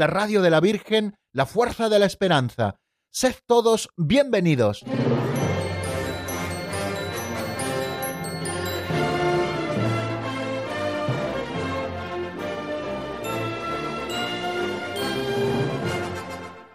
[0.00, 2.76] la radio de la Virgen, la fuerza de la esperanza.
[3.12, 4.82] Sed todos bienvenidos.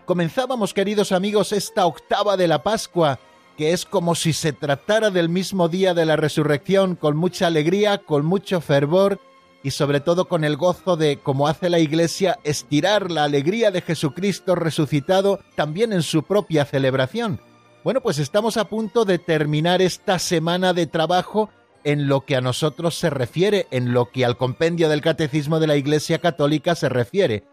[0.05, 3.19] Comenzábamos, queridos amigos, esta octava de la Pascua,
[3.57, 7.97] que es como si se tratara del mismo día de la resurrección, con mucha alegría,
[7.97, 9.19] con mucho fervor
[9.65, 13.81] y sobre todo con el gozo de, como hace la Iglesia, estirar la alegría de
[13.81, 17.41] Jesucristo resucitado también en su propia celebración.
[17.83, 21.49] Bueno, pues estamos a punto de terminar esta semana de trabajo
[21.83, 25.65] en lo que a nosotros se refiere, en lo que al compendio del Catecismo de
[25.65, 27.43] la Iglesia Católica se refiere.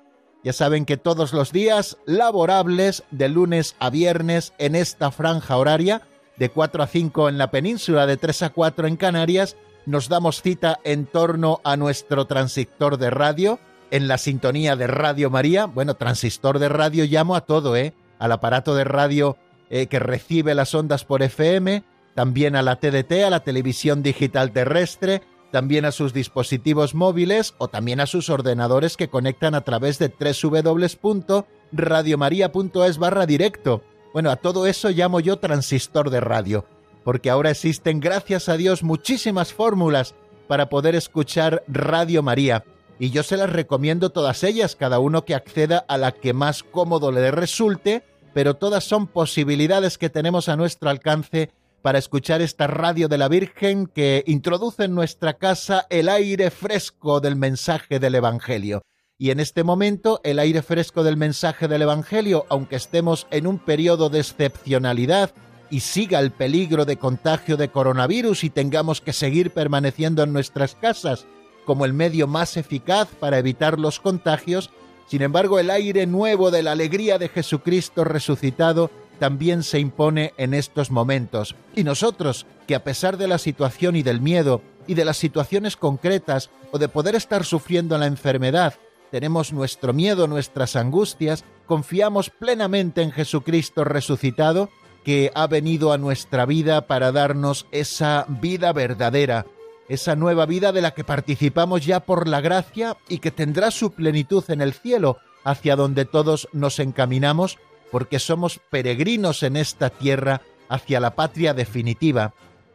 [0.44, 6.02] Ya saben que todos los días laborables, de lunes a viernes, en esta franja horaria,
[6.36, 10.42] de 4 a 5 en la península, de 3 a 4 en Canarias, nos damos
[10.42, 13.58] cita en torno a nuestro transistor de radio,
[13.90, 15.66] en la sintonía de Radio María.
[15.66, 17.94] Bueno, transistor de radio llamo a todo, ¿eh?
[18.18, 19.36] Al aparato de radio
[19.70, 24.52] eh, que recibe las ondas por FM, también a la TDT, a la televisión digital
[24.52, 29.98] terrestre, también a sus dispositivos móviles o también a sus ordenadores que conectan a través
[29.98, 33.82] de www.radiomaria.es barra directo.
[34.12, 36.66] Bueno, a todo eso llamo yo transistor de radio,
[37.04, 40.14] porque ahora existen, gracias a Dios, muchísimas fórmulas
[40.46, 42.64] para poder escuchar Radio María.
[42.98, 46.62] Y yo se las recomiendo todas ellas, cada uno que acceda a la que más
[46.62, 48.04] cómodo le resulte,
[48.34, 51.50] pero todas son posibilidades que tenemos a nuestro alcance
[51.82, 57.20] para escuchar esta radio de la Virgen que introduce en nuestra casa el aire fresco
[57.20, 58.82] del mensaje del Evangelio.
[59.18, 63.58] Y en este momento el aire fresco del mensaje del Evangelio, aunque estemos en un
[63.58, 65.32] periodo de excepcionalidad
[65.72, 70.74] y siga el peligro de contagio de coronavirus y tengamos que seguir permaneciendo en nuestras
[70.74, 71.26] casas
[71.64, 74.70] como el medio más eficaz para evitar los contagios,
[75.06, 80.52] sin embargo el aire nuevo de la alegría de Jesucristo resucitado también se impone en
[80.52, 81.54] estos momentos.
[81.74, 85.76] Y nosotros, que a pesar de la situación y del miedo, y de las situaciones
[85.76, 88.74] concretas, o de poder estar sufriendo la enfermedad,
[89.10, 94.70] tenemos nuestro miedo, nuestras angustias, confiamos plenamente en Jesucristo resucitado,
[95.04, 99.46] que ha venido a nuestra vida para darnos esa vida verdadera,
[99.88, 103.92] esa nueva vida de la que participamos ya por la gracia y que tendrá su
[103.92, 107.58] plenitud en el cielo, hacia donde todos nos encaminamos
[107.90, 112.32] porque somos peregrinos en esta tierra hacia la patria definitiva.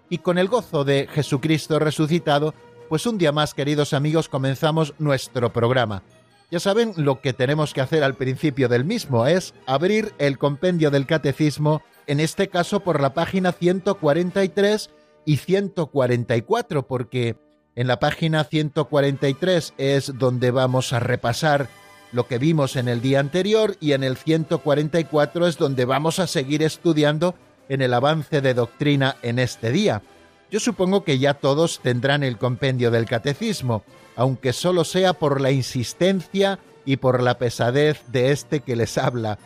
[0.10, 2.54] Y con el gozo de Jesucristo resucitado,
[2.88, 6.04] pues un día más, queridos amigos, comenzamos nuestro programa.
[6.50, 10.92] Ya saben, lo que tenemos que hacer al principio del mismo es abrir el compendio
[10.92, 14.90] del catecismo, en este caso por la página 143
[15.26, 17.36] y 144, porque
[17.76, 21.70] en la página 143 es donde vamos a repasar
[22.12, 26.28] lo que vimos en el día anterior y en el 144 es donde vamos a
[26.28, 27.36] seguir estudiando
[27.70, 30.02] en el avance de doctrina en este día.
[30.50, 33.84] Yo supongo que ya todos tendrán el compendio del catecismo,
[34.16, 39.38] aunque solo sea por la insistencia y por la pesadez de este que les habla,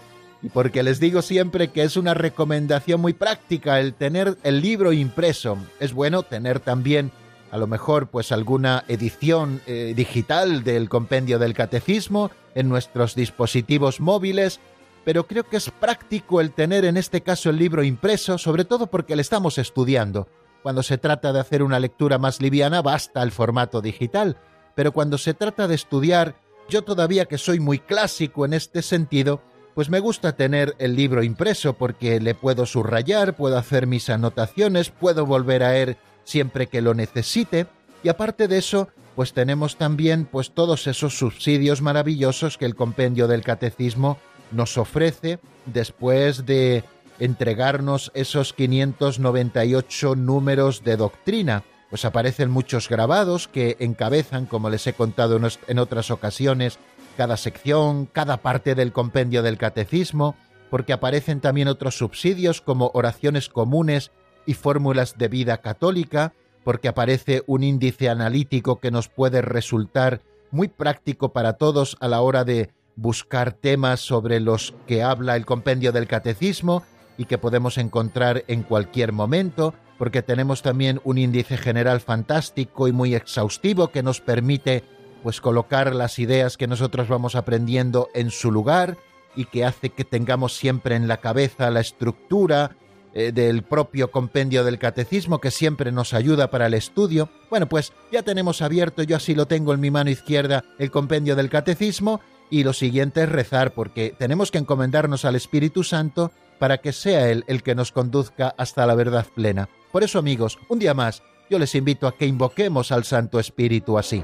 [0.44, 4.92] y porque les digo siempre que es una recomendación muy práctica el tener el libro
[4.92, 5.58] impreso.
[5.80, 7.12] Es bueno tener también
[7.52, 14.00] a lo mejor pues alguna edición eh, digital del compendio del catecismo en nuestros dispositivos
[14.00, 14.60] móviles,
[15.04, 18.88] pero creo que es práctico el tener en este caso el libro impreso, sobre todo
[18.88, 20.28] porque le estamos estudiando.
[20.64, 24.38] Cuando se trata de hacer una lectura más liviana basta el formato digital,
[24.76, 26.36] pero cuando se trata de estudiar,
[26.70, 29.42] yo todavía que soy muy clásico en este sentido,
[29.74, 34.90] pues me gusta tener el libro impreso porque le puedo subrayar, puedo hacer mis anotaciones,
[34.90, 37.68] puedo volver a él siempre que lo necesite
[38.04, 43.28] y aparte de eso, pues tenemos también pues todos esos subsidios maravillosos que el compendio
[43.28, 44.18] del catecismo
[44.52, 46.84] nos ofrece después de
[47.20, 51.64] entregarnos esos 598 números de doctrina.
[51.90, 56.80] Pues aparecen muchos grabados que encabezan, como les he contado en otras ocasiones,
[57.22, 60.36] cada sección, cada parte del compendio del catecismo,
[60.72, 64.12] porque aparecen también otros subsidios como oraciones comunes
[64.48, 66.34] y fórmulas de vida católica,
[66.64, 72.22] porque aparece un índice analítico que nos puede resultar muy práctico para todos a la
[72.22, 76.82] hora de buscar temas sobre los que habla el compendio del catecismo
[77.20, 82.92] y que podemos encontrar en cualquier momento, porque tenemos también un índice general fantástico y
[82.92, 84.84] muy exhaustivo que nos permite
[85.22, 88.98] pues colocar las ideas que nosotros vamos aprendiendo en su lugar
[89.36, 92.76] y que hace que tengamos siempre en la cabeza la estructura
[93.14, 97.30] eh, del propio compendio del catecismo que siempre nos ayuda para el estudio.
[97.50, 101.36] Bueno, pues ya tenemos abierto, yo así lo tengo en mi mano izquierda, el compendio
[101.36, 106.78] del catecismo y lo siguiente es rezar porque tenemos que encomendarnos al Espíritu Santo para
[106.78, 109.68] que sea Él el que nos conduzca hasta la verdad plena.
[109.92, 113.98] Por eso, amigos, un día más, yo les invito a que invoquemos al Santo Espíritu
[113.98, 114.24] así.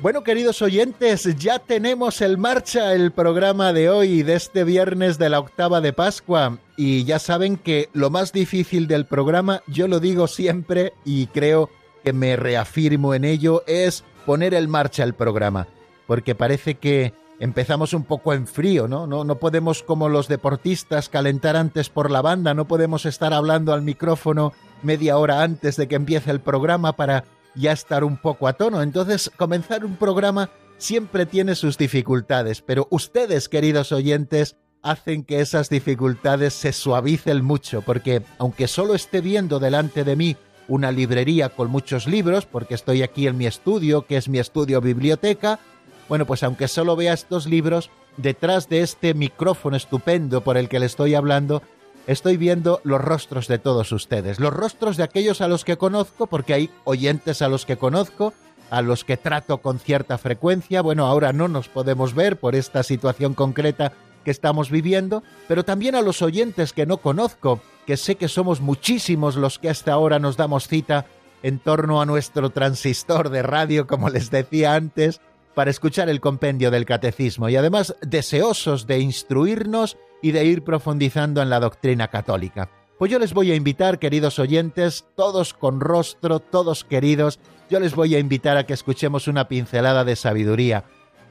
[0.00, 5.28] Bueno, queridos oyentes, ya tenemos en marcha el programa de hoy, de este viernes de
[5.28, 6.58] la octava de Pascua.
[6.76, 11.68] Y ya saben que lo más difícil del programa, yo lo digo siempre y creo
[12.04, 15.66] que me reafirmo en ello, es poner en marcha el programa.
[16.06, 19.08] Porque parece que empezamos un poco en frío, ¿no?
[19.08, 23.72] No, no podemos, como los deportistas, calentar antes por la banda, no podemos estar hablando
[23.72, 24.52] al micrófono
[24.84, 27.24] media hora antes de que empiece el programa para
[27.58, 28.82] ya estar un poco a tono.
[28.82, 35.68] Entonces, comenzar un programa siempre tiene sus dificultades, pero ustedes, queridos oyentes, hacen que esas
[35.68, 40.36] dificultades se suavicen mucho, porque aunque solo esté viendo delante de mí
[40.68, 44.80] una librería con muchos libros, porque estoy aquí en mi estudio, que es mi estudio
[44.80, 45.58] biblioteca,
[46.08, 50.78] bueno, pues aunque solo vea estos libros, detrás de este micrófono estupendo por el que
[50.78, 51.62] le estoy hablando,
[52.08, 56.26] estoy viendo los rostros de todos ustedes, los rostros de aquellos a los que conozco,
[56.26, 58.32] porque hay oyentes a los que conozco,
[58.70, 60.80] a los que trato con cierta frecuencia.
[60.80, 63.92] Bueno, ahora no nos podemos ver por esta situación concreta
[64.24, 68.62] que estamos viviendo, pero también a los oyentes que no conozco, que sé que somos
[68.62, 71.04] muchísimos los que hasta ahora nos damos cita
[71.42, 75.20] en torno a nuestro transistor de radio, como les decía antes,
[75.54, 81.42] para escuchar el compendio del catecismo y además deseosos de instruirnos y de ir profundizando
[81.42, 82.70] en la doctrina católica.
[82.98, 87.38] Pues yo les voy a invitar, queridos oyentes, todos con rostro, todos queridos,
[87.70, 90.84] yo les voy a invitar a que escuchemos una pincelada de sabiduría.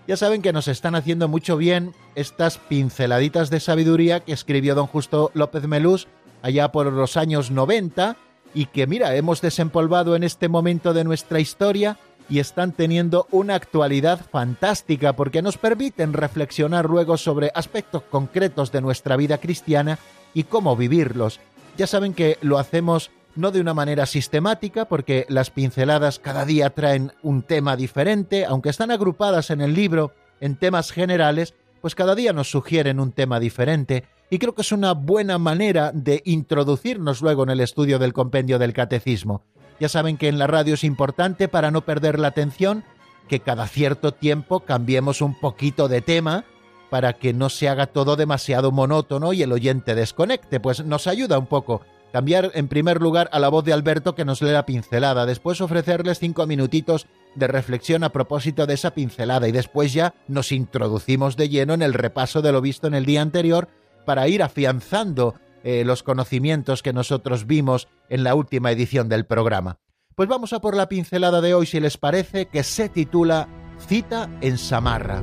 [0.08, 4.88] Ya saben que nos están haciendo mucho bien estas pinceladitas de sabiduría que escribió don
[4.88, 6.08] Justo López Melús
[6.42, 8.16] allá por los años 90
[8.54, 11.98] y que mira, hemos desempolvado en este momento de nuestra historia
[12.30, 18.82] y están teniendo una actualidad fantástica porque nos permiten reflexionar luego sobre aspectos concretos de
[18.82, 20.00] nuestra vida cristiana
[20.34, 21.40] y cómo vivirlos.
[21.78, 26.72] Ya saben que lo hacemos no de una manera sistemática porque las pinceladas cada día
[26.72, 32.16] traen un tema diferente, aunque están agrupadas en el libro en temas generales, pues cada
[32.16, 37.22] día nos sugieren un tema diferente y creo que es una buena manera de introducirnos
[37.22, 39.44] luego en el estudio del compendio del catecismo.
[39.80, 42.84] Ya saben que en la radio es importante para no perder la atención
[43.28, 46.46] que cada cierto tiempo cambiemos un poquito de tema
[46.90, 51.38] para que no se haga todo demasiado monótono y el oyente desconecte, pues nos ayuda
[51.38, 51.82] un poco.
[52.14, 55.60] Cambiar en primer lugar a la voz de Alberto que nos lee la pincelada, después
[55.60, 57.06] ofrecerles cinco minutitos
[57.36, 59.48] de reflexión a propósito de esa pincelada.
[59.48, 63.06] Y después ya nos introducimos de lleno en el repaso de lo visto en el
[63.06, 63.68] día anterior
[64.06, 69.80] para ir afianzando eh, los conocimientos que nosotros vimos en la última edición del programa.
[70.16, 73.48] Pues vamos a por la pincelada de hoy, si les parece, que se titula
[73.88, 75.22] Cita en Samarra.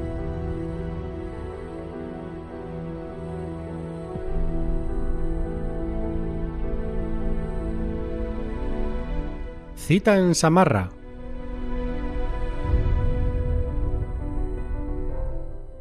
[9.77, 10.91] Cita en Samarra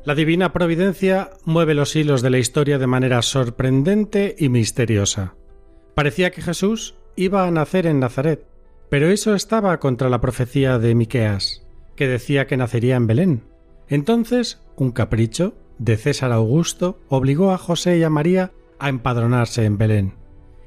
[0.05, 5.35] La divina providencia mueve los hilos de la historia de manera sorprendente y misteriosa.
[5.95, 8.45] Parecía que Jesús iba a nacer en Nazaret,
[8.89, 13.43] pero eso estaba contra la profecía de Miqueas, que decía que nacería en Belén.
[13.87, 19.77] Entonces, un capricho de César Augusto obligó a José y a María a empadronarse en
[19.77, 20.15] Belén.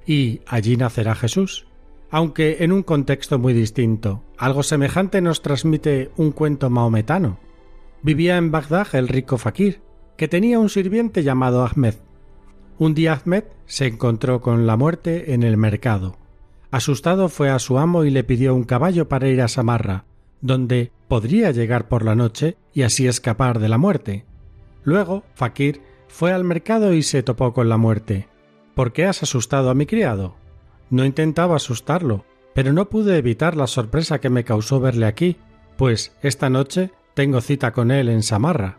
[0.06, 1.66] Y allí nacerá Jesús.
[2.08, 4.22] aunque en un contexto muy distinto.
[4.38, 7.40] Algo semejante nos transmite un cuento maometano.
[8.06, 9.80] Vivía en Bagdad el rico fakir,
[10.16, 11.94] que tenía un sirviente llamado Ahmed.
[12.78, 16.16] Un día Ahmed se encontró con la muerte en el mercado.
[16.70, 20.04] Asustado fue a su amo y le pidió un caballo para ir a Samarra,
[20.40, 24.24] donde podría llegar por la noche y así escapar de la muerte.
[24.84, 28.28] Luego, Fakir fue al mercado y se topó con la muerte.
[28.76, 30.36] ¿Por qué has asustado a mi criado?
[30.90, 35.38] No intentaba asustarlo, pero no pude evitar la sorpresa que me causó verle aquí,
[35.76, 38.76] pues esta noche tengo cita con él en Samarra.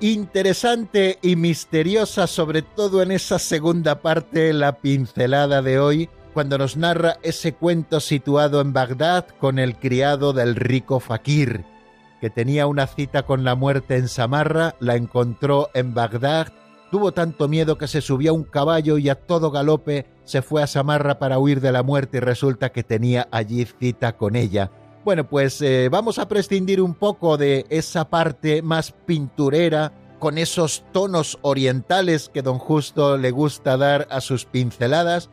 [0.00, 6.76] Interesante y misteriosa, sobre todo en esa segunda parte, la pincelada de hoy, cuando nos
[6.76, 11.64] narra ese cuento situado en Bagdad con el criado del rico fakir,
[12.20, 16.52] que tenía una cita con la muerte en Samarra, la encontró en Bagdad,
[16.90, 20.62] tuvo tanto miedo que se subió a un caballo y a todo galope se fue
[20.62, 24.70] a Samarra para huir de la muerte y resulta que tenía allí cita con ella.
[25.04, 30.84] Bueno, pues eh, vamos a prescindir un poco de esa parte más pinturera, con esos
[30.92, 35.30] tonos orientales que don Justo le gusta dar a sus pinceladas,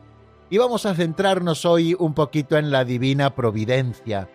[0.48, 4.30] y vamos a centrarnos hoy un poquito en la divina providencia.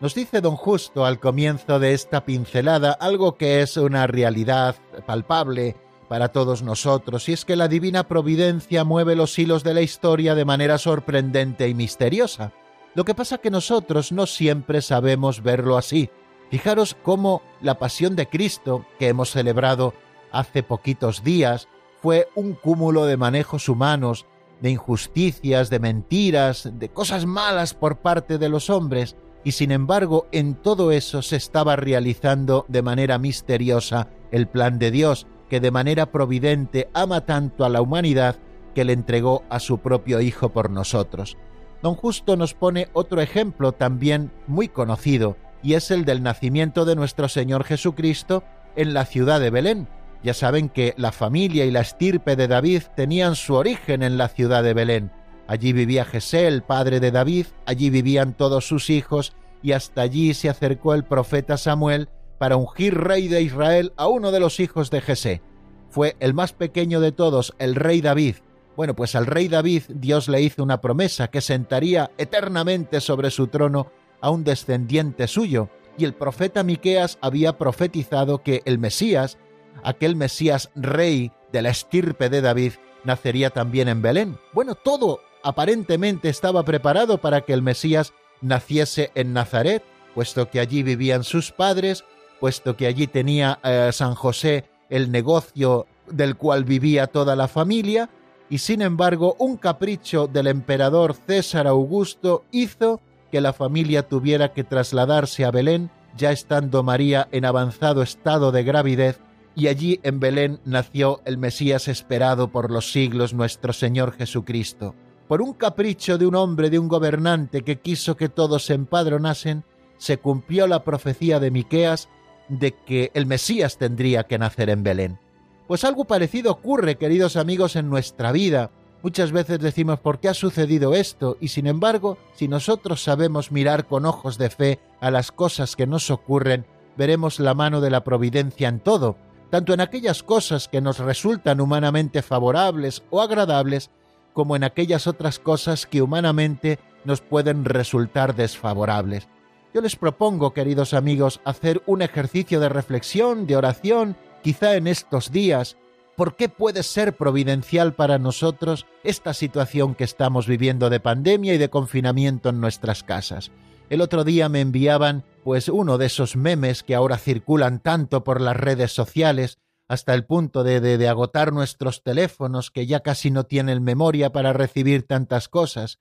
[0.00, 4.74] Nos dice don Justo al comienzo de esta pincelada algo que es una realidad
[5.06, 5.76] palpable
[6.12, 10.34] para todos nosotros, y es que la divina providencia mueve los hilos de la historia
[10.34, 12.52] de manera sorprendente y misteriosa.
[12.94, 16.10] Lo que pasa que nosotros no siempre sabemos verlo así.
[16.50, 19.94] Fijaros cómo la pasión de Cristo, que hemos celebrado
[20.32, 21.66] hace poquitos días,
[22.02, 24.26] fue un cúmulo de manejos humanos,
[24.60, 30.26] de injusticias, de mentiras, de cosas malas por parte de los hombres, y sin embargo
[30.30, 35.70] en todo eso se estaba realizando de manera misteriosa el plan de Dios, que de
[35.70, 38.36] manera providente ama tanto a la humanidad
[38.74, 41.36] que le entregó a su propio Hijo por nosotros.
[41.82, 46.96] Don Justo nos pone otro ejemplo también muy conocido, y es el del nacimiento de
[46.96, 48.44] nuestro Señor Jesucristo
[48.76, 49.88] en la ciudad de Belén,
[50.22, 54.28] ya saben que la familia y la estirpe de David tenían su origen en la
[54.28, 55.10] ciudad de Belén.
[55.48, 60.32] Allí vivía Jesé, el padre de David, allí vivían todos sus hijos, y hasta allí
[60.32, 62.08] se acercó el profeta Samuel
[62.42, 65.42] para ungir rey de Israel a uno de los hijos de Jesé.
[65.90, 68.34] Fue el más pequeño de todos, el rey David.
[68.76, 73.46] Bueno, pues al rey David Dios le hizo una promesa que sentaría eternamente sobre su
[73.46, 79.38] trono a un descendiente suyo, y el profeta Miqueas había profetizado que el Mesías
[79.84, 82.72] aquel Mesías rey de la estirpe de David
[83.04, 84.36] nacería también en Belén.
[84.52, 89.84] Bueno, todo aparentemente estaba preparado para que el Mesías naciese en Nazaret,
[90.16, 92.04] puesto que allí vivían sus padres,
[92.42, 98.10] puesto que allí tenía eh, San José el negocio del cual vivía toda la familia,
[98.50, 104.64] y sin embargo un capricho del emperador César Augusto hizo que la familia tuviera que
[104.64, 109.20] trasladarse a Belén, ya estando María en avanzado estado de gravidez
[109.54, 114.96] y allí en Belén nació el Mesías esperado por los siglos nuestro Señor Jesucristo.
[115.28, 119.62] Por un capricho de un hombre, de un gobernante que quiso que todos se empadronasen,
[119.96, 122.08] se cumplió la profecía de Miqueas
[122.48, 125.18] de que el Mesías tendría que nacer en Belén.
[125.66, 128.70] Pues algo parecido ocurre, queridos amigos, en nuestra vida.
[129.02, 131.36] Muchas veces decimos ¿por qué ha sucedido esto?
[131.40, 135.86] Y sin embargo, si nosotros sabemos mirar con ojos de fe a las cosas que
[135.86, 139.16] nos ocurren, veremos la mano de la providencia en todo,
[139.50, 143.90] tanto en aquellas cosas que nos resultan humanamente favorables o agradables,
[144.32, 149.28] como en aquellas otras cosas que humanamente nos pueden resultar desfavorables.
[149.74, 155.32] Yo les propongo, queridos amigos, hacer un ejercicio de reflexión, de oración, quizá en estos
[155.32, 155.78] días,
[156.14, 161.58] ¿por qué puede ser providencial para nosotros esta situación que estamos viviendo de pandemia y
[161.58, 163.50] de confinamiento en nuestras casas?
[163.88, 168.42] El otro día me enviaban pues uno de esos memes que ahora circulan tanto por
[168.42, 173.44] las redes sociales hasta el punto de, de, agotar nuestros teléfonos que ya casi no
[173.44, 175.98] tienen memoria para recibir tantas cosas.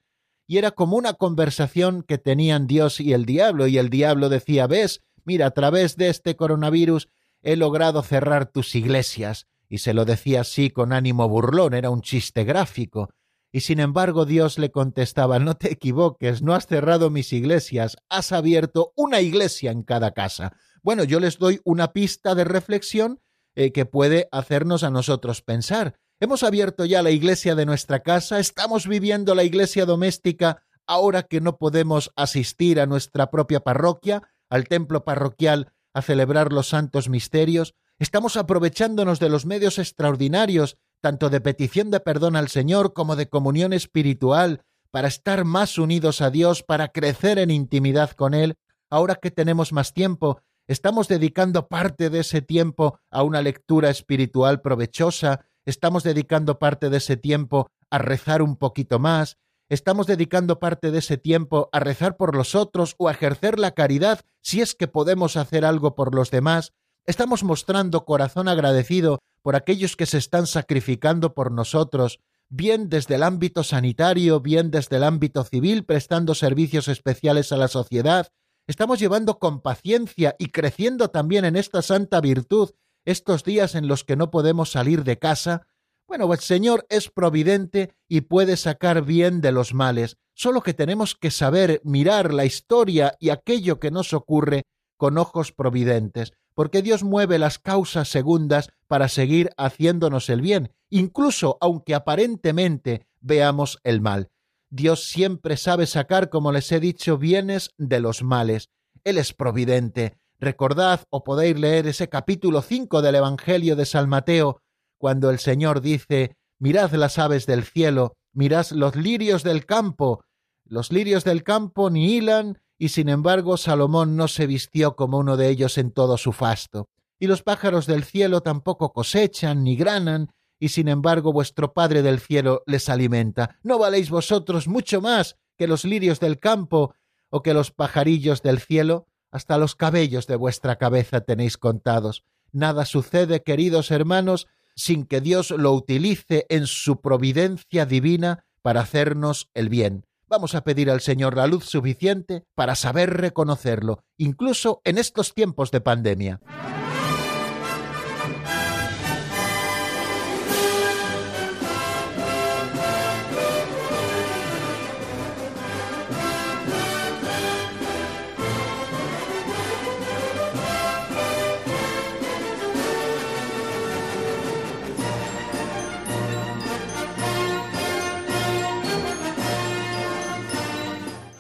[0.51, 4.67] Y era como una conversación que tenían Dios y el diablo, y el diablo decía,
[4.67, 7.07] ves, mira, a través de este coronavirus
[7.41, 12.01] he logrado cerrar tus iglesias, y se lo decía así con ánimo burlón, era un
[12.01, 13.13] chiste gráfico,
[13.49, 18.33] y sin embargo Dios le contestaba, no te equivoques, no has cerrado mis iglesias, has
[18.33, 20.51] abierto una iglesia en cada casa.
[20.83, 23.21] Bueno, yo les doy una pista de reflexión
[23.55, 26.00] eh, que puede hacernos a nosotros pensar.
[26.21, 31.41] Hemos abierto ya la iglesia de nuestra casa, estamos viviendo la iglesia doméstica ahora que
[31.41, 37.75] no podemos asistir a nuestra propia parroquia, al templo parroquial, a celebrar los santos misterios,
[38.01, 43.29] Estamos aprovechándonos de los medios extraordinarios, tanto de petición de perdón al Señor como de
[43.29, 48.55] comunión espiritual, para estar más unidos a Dios, para crecer en intimidad con Él.
[48.89, 54.61] Ahora que tenemos más tiempo, estamos dedicando parte de ese tiempo a una lectura espiritual
[54.61, 59.37] provechosa, estamos dedicando parte de ese tiempo a rezar un poquito más,
[59.69, 63.71] estamos dedicando parte de ese tiempo a rezar por los otros o a ejercer la
[63.71, 66.73] caridad si es que podemos hacer algo por los demás,
[67.05, 73.23] Estamos mostrando corazón agradecido por aquellos que se están sacrificando por nosotros, bien desde el
[73.23, 78.27] ámbito sanitario, bien desde el ámbito civil, prestando servicios especiales a la sociedad.
[78.67, 82.69] Estamos llevando con paciencia y creciendo también en esta santa virtud
[83.05, 85.67] estos días en los que no podemos salir de casa.
[86.07, 91.15] Bueno, el Señor es providente y puede sacar bien de los males, solo que tenemos
[91.15, 94.63] que saber mirar la historia y aquello que nos ocurre
[94.97, 101.57] con ojos providentes porque Dios mueve las causas segundas para seguir haciéndonos el bien, incluso
[101.61, 104.29] aunque aparentemente veamos el mal.
[104.69, 108.69] Dios siempre sabe sacar, como les he dicho, bienes de los males.
[109.03, 110.17] Él es providente.
[110.41, 114.59] Recordad o podéis leer ese capítulo 5 del Evangelio de San Mateo,
[114.97, 120.23] cuando el Señor dice, mirad las aves del cielo, mirad los lirios del campo.
[120.65, 125.37] Los lirios del campo ni hilan, y sin embargo Salomón no se vistió como uno
[125.37, 126.89] de ellos en todo su fasto.
[127.19, 132.19] Y los pájaros del cielo tampoco cosechan ni granan, y sin embargo vuestro Padre del
[132.19, 133.59] cielo les alimenta.
[133.61, 136.95] ¿No valéis vosotros mucho más que los lirios del campo
[137.29, 139.05] o que los pajarillos del cielo?
[139.31, 142.25] Hasta los cabellos de vuestra cabeza tenéis contados.
[142.51, 149.49] Nada sucede, queridos hermanos, sin que Dios lo utilice en su providencia divina para hacernos
[149.53, 150.05] el bien.
[150.27, 155.71] Vamos a pedir al Señor la luz suficiente para saber reconocerlo, incluso en estos tiempos
[155.71, 156.39] de pandemia.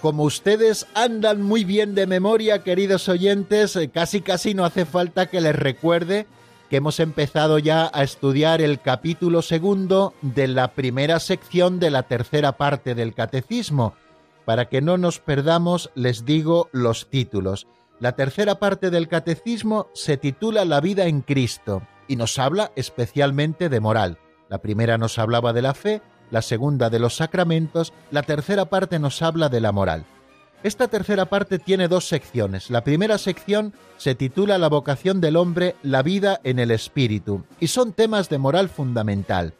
[0.01, 5.27] Como ustedes andan muy bien de memoria, queridos oyentes, eh, casi casi no hace falta
[5.27, 6.25] que les recuerde
[6.71, 12.03] que hemos empezado ya a estudiar el capítulo segundo de la primera sección de la
[12.03, 13.93] tercera parte del catecismo.
[14.45, 17.67] Para que no nos perdamos, les digo los títulos.
[17.99, 23.69] La tercera parte del catecismo se titula La vida en Cristo y nos habla especialmente
[23.69, 24.17] de moral.
[24.49, 28.97] La primera nos hablaba de la fe, la segunda de los sacramentos, la tercera parte
[28.97, 30.05] nos habla de la moral.
[30.63, 32.69] Esta tercera parte tiene dos secciones.
[32.69, 37.67] La primera sección se titula La vocación del hombre, la vida en el espíritu, y
[37.67, 39.53] son temas de moral fundamental.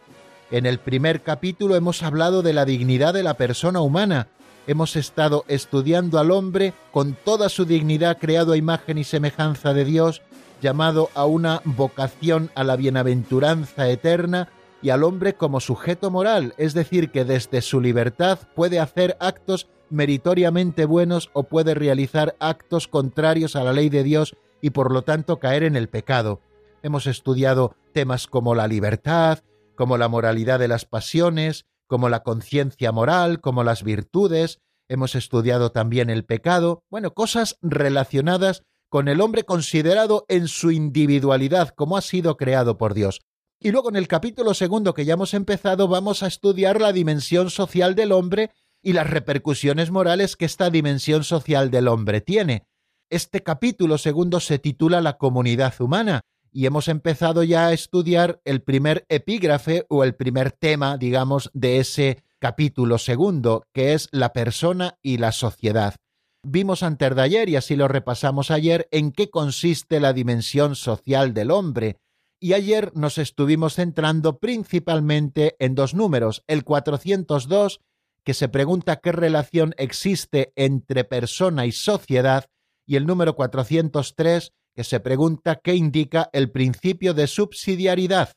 [0.51, 4.27] En el primer capítulo hemos hablado de la dignidad de la persona humana,
[4.67, 9.85] hemos estado estudiando al hombre con toda su dignidad creado a imagen y semejanza de
[9.85, 10.21] Dios,
[10.61, 14.49] llamado a una vocación a la bienaventuranza eterna,
[14.81, 19.69] y al hombre como sujeto moral, es decir, que desde su libertad puede hacer actos
[19.89, 25.03] meritoriamente buenos o puede realizar actos contrarios a la ley de Dios y por lo
[25.03, 26.41] tanto caer en el pecado.
[26.81, 29.39] Hemos estudiado temas como la libertad,
[29.75, 35.71] como la moralidad de las pasiones, como la conciencia moral, como las virtudes, hemos estudiado
[35.71, 42.01] también el pecado, bueno, cosas relacionadas con el hombre considerado en su individualidad como ha
[42.01, 43.21] sido creado por Dios.
[43.63, 47.51] Y luego en el capítulo segundo que ya hemos empezado vamos a estudiar la dimensión
[47.51, 48.49] social del hombre
[48.81, 52.65] y las repercusiones morales que esta dimensión social del hombre tiene.
[53.11, 56.21] Este capítulo segundo se titula La comunidad humana
[56.51, 61.77] y hemos empezado ya a estudiar el primer epígrafe o el primer tema, digamos, de
[61.77, 65.97] ese capítulo segundo, que es la persona y la sociedad.
[66.43, 71.35] Vimos antes de ayer, y así lo repasamos ayer, en qué consiste la dimensión social
[71.35, 71.99] del hombre,
[72.41, 77.79] y ayer nos estuvimos centrando principalmente en dos números, el 402,
[78.25, 82.45] que se pregunta qué relación existe entre persona y sociedad,
[82.87, 88.31] y el número 403, que se pregunta qué indica el principio de subsidiariedad.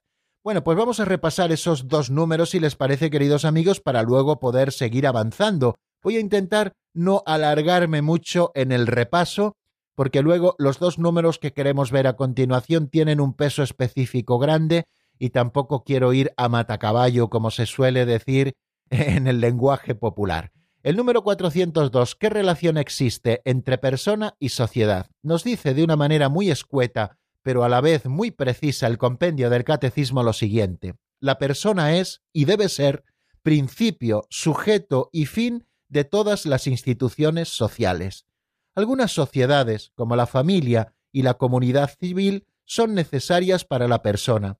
[0.45, 4.38] Bueno, pues vamos a repasar esos dos números si les parece, queridos amigos, para luego
[4.38, 5.77] poder seguir avanzando.
[6.03, 9.57] Voy a intentar no alargarme mucho en el repaso,
[9.94, 14.87] porque luego los dos números que queremos ver a continuación tienen un peso específico grande
[15.18, 18.57] y tampoco quiero ir a matacaballo, como se suele decir
[18.90, 20.52] en el lenguaje popular.
[20.83, 25.09] El número 402, ¿qué relación existe entre persona y sociedad?
[25.22, 29.48] Nos dice de una manera muy escueta, pero a la vez muy precisa el compendio
[29.48, 30.94] del catecismo lo siguiente.
[31.20, 33.04] La persona es y debe ser
[33.42, 38.26] principio, sujeto y fin de todas las instituciones sociales.
[38.74, 44.58] Algunas sociedades, como la familia y la comunidad civil, son necesarias para la persona.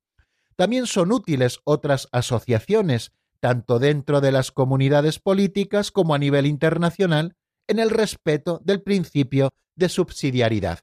[0.57, 7.37] También son útiles otras asociaciones, tanto dentro de las comunidades políticas como a nivel internacional,
[7.67, 10.81] en el respeto del principio de subsidiariedad.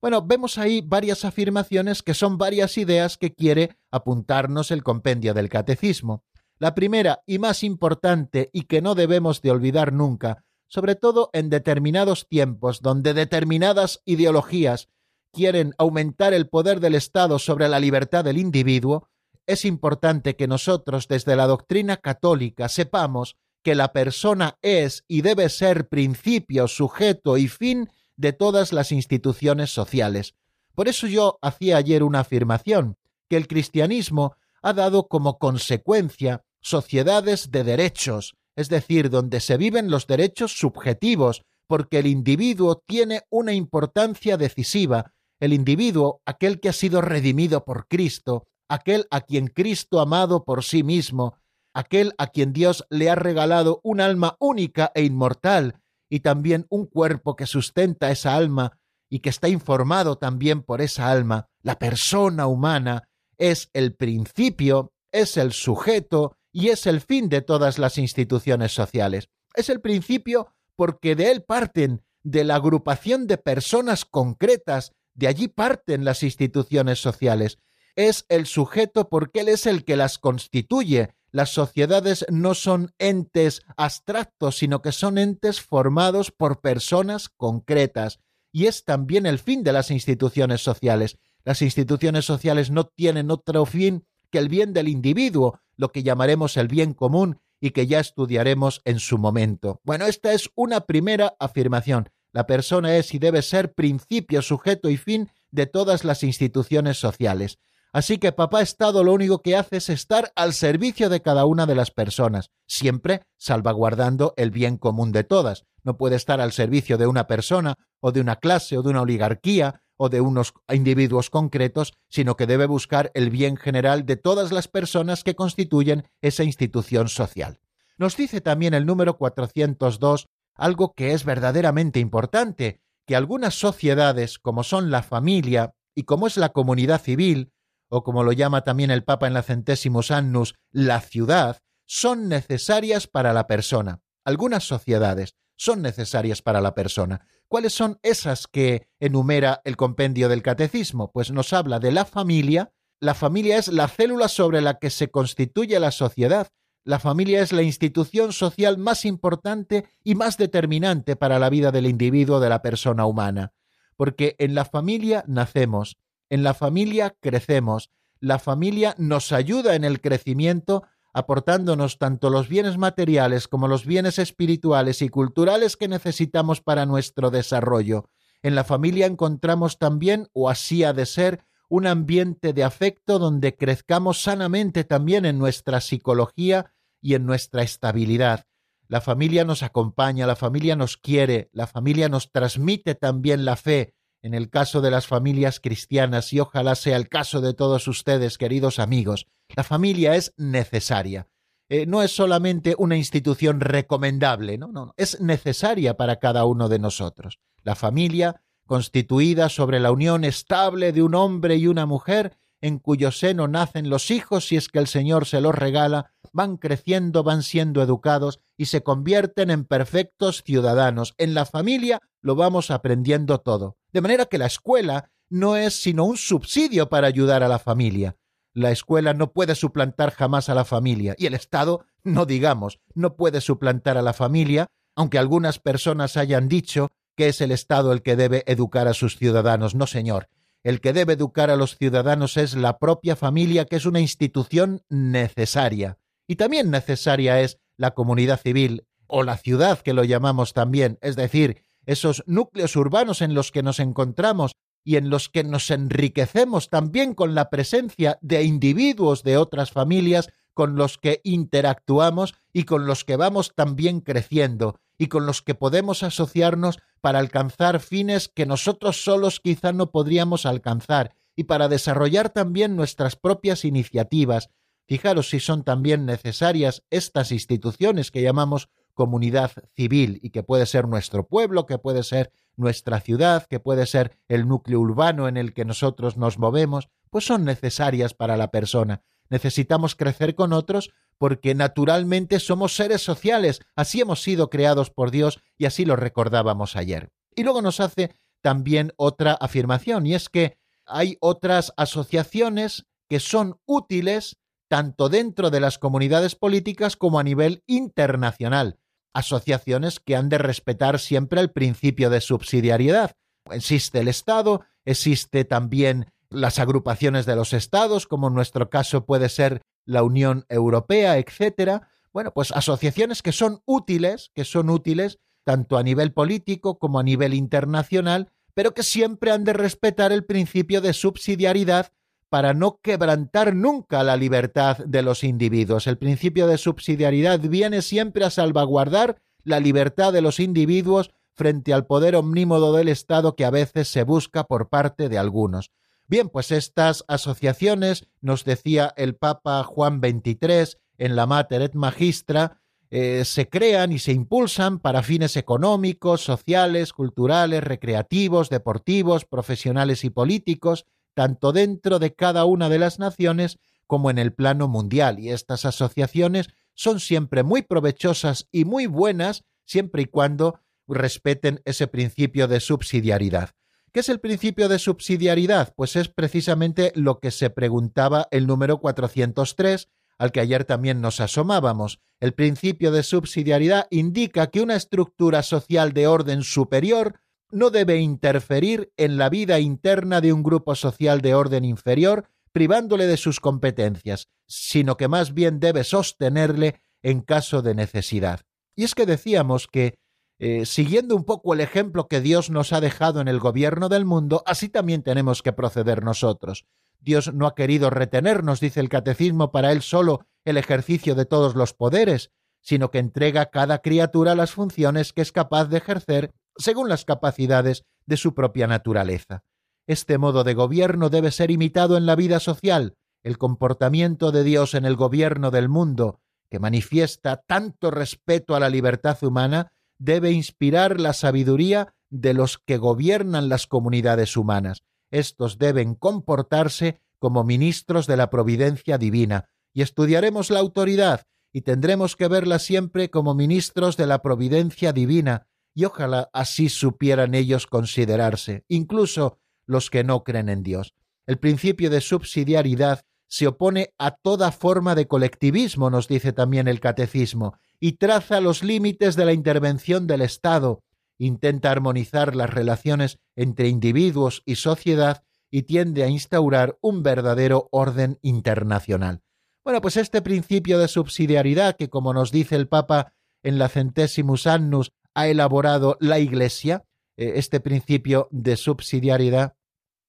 [0.00, 5.48] Bueno, vemos ahí varias afirmaciones que son varias ideas que quiere apuntarnos el compendio del
[5.48, 6.24] catecismo.
[6.58, 11.50] La primera y más importante y que no debemos de olvidar nunca, sobre todo en
[11.50, 14.88] determinados tiempos donde determinadas ideologías
[15.30, 19.06] quieren aumentar el poder del Estado sobre la libertad del individuo,
[19.46, 25.50] es importante que nosotros desde la doctrina católica sepamos que la persona es y debe
[25.50, 30.36] ser principio, sujeto y fin de todas las instituciones sociales.
[30.74, 32.96] Por eso yo hacía ayer una afirmación,
[33.28, 39.90] que el cristianismo ha dado como consecuencia sociedades de derechos, es decir, donde se viven
[39.90, 46.72] los derechos subjetivos, porque el individuo tiene una importancia decisiva, el individuo, aquel que ha
[46.72, 51.38] sido redimido por Cristo, aquel a quien Cristo ha amado por sí mismo,
[51.74, 56.84] aquel a quien Dios le ha regalado un alma única e inmortal, y también un
[56.84, 62.46] cuerpo que sustenta esa alma y que está informado también por esa alma, la persona
[62.46, 68.72] humana, es el principio, es el sujeto y es el fin de todas las instituciones
[68.72, 69.28] sociales.
[69.54, 75.48] Es el principio porque de él parten, de la agrupación de personas concretas, de allí
[75.48, 77.58] parten las instituciones sociales.
[77.96, 83.62] Es el sujeto porque él es el que las constituye, las sociedades no son entes
[83.78, 88.20] abstractos, sino que son entes formados por personas concretas.
[88.52, 91.18] Y es también el fin de las instituciones sociales.
[91.42, 96.56] Las instituciones sociales no tienen otro fin que el bien del individuo, lo que llamaremos
[96.56, 99.80] el bien común y que ya estudiaremos en su momento.
[99.84, 102.08] Bueno, esta es una primera afirmación.
[102.32, 107.58] La persona es y debe ser principio, sujeto y fin de todas las instituciones sociales.
[107.92, 111.66] Así que papá Estado lo único que hace es estar al servicio de cada una
[111.66, 115.66] de las personas, siempre salvaguardando el bien común de todas.
[115.84, 119.02] No puede estar al servicio de una persona o de una clase o de una
[119.02, 124.50] oligarquía o de unos individuos concretos, sino que debe buscar el bien general de todas
[124.50, 127.60] las personas que constituyen esa institución social.
[127.98, 134.64] Nos dice también el número 402 algo que es verdaderamente importante, que algunas sociedades, como
[134.64, 137.52] son la familia y como es la comunidad civil,
[137.88, 143.06] o como lo llama también el Papa en la Centésimos Annus, la ciudad, son necesarias
[143.06, 144.00] para la persona.
[144.24, 147.24] Algunas sociedades son necesarias para la persona.
[147.46, 151.12] ¿Cuáles son esas que enumera el compendio del catecismo?
[151.12, 152.72] Pues nos habla de la familia.
[152.98, 156.48] La familia es la célula sobre la que se constituye la sociedad.
[156.82, 161.86] La familia es la institución social más importante y más determinante para la vida del
[161.86, 163.52] individuo, de la persona humana.
[163.96, 165.96] Porque en la familia nacemos,
[166.28, 167.90] en la familia crecemos.
[168.18, 174.18] La familia nos ayuda en el crecimiento aportándonos tanto los bienes materiales como los bienes
[174.18, 178.08] espirituales y culturales que necesitamos para nuestro desarrollo.
[178.42, 183.56] En la familia encontramos también, o así ha de ser, un ambiente de afecto donde
[183.56, 188.44] crezcamos sanamente también en nuestra psicología y en nuestra estabilidad.
[188.88, 193.94] La familia nos acompaña, la familia nos quiere, la familia nos transmite también la fe,
[194.22, 198.38] en el caso de las familias cristianas y ojalá sea el caso de todos ustedes,
[198.38, 201.28] queridos amigos, la familia es necesaria.
[201.68, 206.78] Eh, no es solamente una institución recomendable, no, no, es necesaria para cada uno de
[206.78, 207.40] nosotros.
[207.62, 213.10] La familia, constituida sobre la unión estable de un hombre y una mujer, en cuyo
[213.10, 217.42] seno nacen los hijos si es que el Señor se los regala, van creciendo, van
[217.42, 221.14] siendo educados y se convierten en perfectos ciudadanos.
[221.18, 223.76] En la familia lo vamos aprendiendo todo.
[223.92, 228.16] De manera que la escuela no es sino un subsidio para ayudar a la familia.
[228.54, 233.16] La escuela no puede suplantar jamás a la familia y el Estado, no digamos, no
[233.16, 238.02] puede suplantar a la familia, aunque algunas personas hayan dicho que es el Estado el
[238.02, 239.74] que debe educar a sus ciudadanos.
[239.74, 240.28] No, señor.
[240.62, 244.82] El que debe educar a los ciudadanos es la propia familia, que es una institución
[244.88, 245.98] necesaria.
[246.28, 251.16] Y también necesaria es la comunidad civil o la ciudad, que lo llamamos también, es
[251.16, 254.52] decir, esos núcleos urbanos en los que nos encontramos
[254.84, 260.28] y en los que nos enriquecemos también con la presencia de individuos de otras familias
[260.54, 265.54] con los que interactuamos y con los que vamos también creciendo y con los que
[265.54, 272.30] podemos asociarnos para alcanzar fines que nosotros solos quizá no podríamos alcanzar y para desarrollar
[272.30, 274.50] también nuestras propias iniciativas.
[274.86, 280.86] Fijaros si son también necesarias estas instituciones que llamamos comunidad civil y que puede ser
[280.86, 285.54] nuestro pueblo, que puede ser nuestra ciudad, que puede ser el núcleo urbano en el
[285.54, 289.02] que nosotros nos movemos, pues son necesarias para la persona.
[289.28, 295.38] Necesitamos crecer con otros porque naturalmente somos seres sociales, así hemos sido creados por Dios
[295.56, 297.10] y así lo recordábamos ayer.
[297.36, 303.60] Y luego nos hace también otra afirmación, y es que hay otras asociaciones que son
[303.66, 308.80] útiles tanto dentro de las comunidades políticas como a nivel internacional
[309.14, 313.12] asociaciones que han de respetar siempre el principio de subsidiariedad.
[313.52, 319.28] Existe el Estado, existe también las agrupaciones de los estados, como en nuestro caso puede
[319.28, 321.88] ser la Unión Europea, etcétera.
[322.12, 327.02] Bueno, pues asociaciones que son útiles, que son útiles tanto a nivel político como a
[327.02, 331.92] nivel internacional, pero que siempre han de respetar el principio de subsidiariedad
[332.28, 335.86] para no quebrantar nunca la libertad de los individuos.
[335.86, 341.86] El principio de subsidiariedad viene siempre a salvaguardar la libertad de los individuos frente al
[341.86, 345.70] poder omnímodo del Estado que a veces se busca por parte de algunos.
[346.12, 352.60] Bien, pues estas asociaciones, nos decía el Papa Juan XXIII en la Mater et Magistra,
[352.90, 360.10] eh, se crean y se impulsan para fines económicos, sociales, culturales, recreativos, deportivos, profesionales y
[360.10, 365.18] políticos, tanto dentro de cada una de las naciones como en el plano mundial.
[365.18, 371.86] Y estas asociaciones son siempre muy provechosas y muy buenas siempre y cuando respeten ese
[371.86, 373.54] principio de subsidiariedad.
[373.92, 375.74] ¿Qué es el principio de subsidiariedad?
[375.76, 381.20] Pues es precisamente lo que se preguntaba el número 403, al que ayer también nos
[381.20, 382.00] asomábamos.
[382.18, 388.90] El principio de subsidiariedad indica que una estructura social de orden superior no debe interferir
[388.96, 394.28] en la vida interna de un grupo social de orden inferior, privándole de sus competencias,
[394.46, 398.40] sino que más bien debe sostenerle en caso de necesidad.
[398.74, 399.98] Y es que decíamos que,
[400.44, 404.04] eh, siguiendo un poco el ejemplo que Dios nos ha dejado en el gobierno del
[404.04, 406.66] mundo, así también tenemos que proceder nosotros.
[406.98, 411.54] Dios no ha querido retenernos, dice el catecismo, para él solo el ejercicio de todos
[411.54, 416.32] los poderes, sino que entrega a cada criatura las funciones que es capaz de ejercer
[416.56, 419.44] según las capacidades de su propia naturaleza.
[419.86, 422.96] Este modo de gobierno debe ser imitado en la vida social.
[423.22, 426.18] El comportamiento de Dios en el gobierno del mundo,
[426.50, 429.70] que manifiesta tanto respeto a la libertad humana,
[430.02, 434.82] debe inspirar la sabiduría de los que gobiernan las comunidades humanas.
[435.12, 442.16] Estos deben comportarse como ministros de la providencia divina, y estudiaremos la autoridad, y tendremos
[442.16, 448.64] que verla siempre como ministros de la providencia divina, y ojalá así supieran ellos considerarse,
[448.66, 450.94] incluso los que no creen en Dios.
[451.26, 456.80] El principio de subsidiariedad se opone a toda forma de colectivismo, nos dice también el
[456.80, 460.84] catecismo, y traza los límites de la intervención del Estado,
[461.18, 468.20] intenta armonizar las relaciones entre individuos y sociedad y tiende a instaurar un verdadero orden
[468.22, 469.20] internacional.
[469.64, 474.46] Bueno, pues este principio de subsidiariedad que, como nos dice el Papa en la Centésimus
[474.46, 476.84] Annus, ha elaborado la Iglesia,
[477.16, 479.56] eh, este principio de subsidiariedad,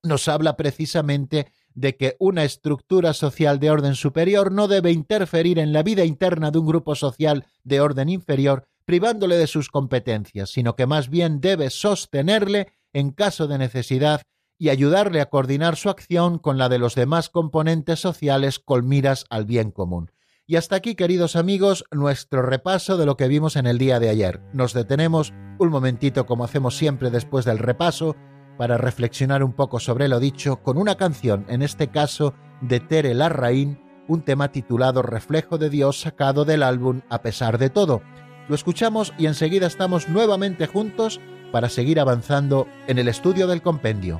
[0.03, 5.73] nos habla precisamente de que una estructura social de orden superior no debe interferir en
[5.73, 10.75] la vida interna de un grupo social de orden inferior, privándole de sus competencias, sino
[10.75, 14.21] que más bien debe sostenerle en caso de necesidad
[14.57, 19.25] y ayudarle a coordinar su acción con la de los demás componentes sociales con miras
[19.29, 20.11] al bien común.
[20.45, 24.09] Y hasta aquí, queridos amigos, nuestro repaso de lo que vimos en el día de
[24.09, 24.41] ayer.
[24.53, 28.15] Nos detenemos un momentito, como hacemos siempre después del repaso,
[28.57, 33.13] para reflexionar un poco sobre lo dicho con una canción, en este caso de Tere
[33.13, 38.01] Larraín, un tema titulado Reflejo de Dios sacado del álbum A pesar de todo.
[38.47, 44.19] Lo escuchamos y enseguida estamos nuevamente juntos para seguir avanzando en el estudio del compendio.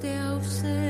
[0.00, 0.89] 调色。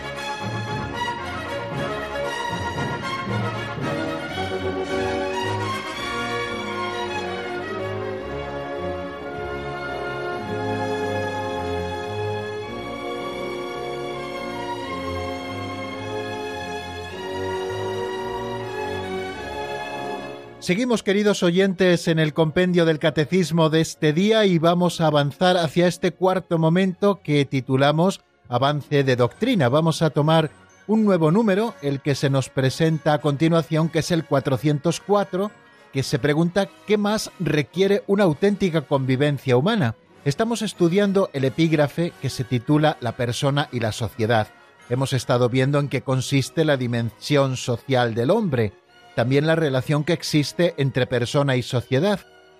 [20.61, 25.57] Seguimos, queridos oyentes, en el compendio del catecismo de este día y vamos a avanzar
[25.57, 29.69] hacia este cuarto momento que titulamos Avance de Doctrina.
[29.69, 30.51] Vamos a tomar
[30.85, 35.49] un nuevo número, el que se nos presenta a continuación, que es el 404,
[35.91, 39.95] que se pregunta qué más requiere una auténtica convivencia humana.
[40.25, 44.49] Estamos estudiando el epígrafe que se titula La persona y la sociedad.
[44.89, 48.73] Hemos estado viendo en qué consiste la dimensión social del hombre,
[49.15, 52.19] también la relación que existe entre persona y sociedad,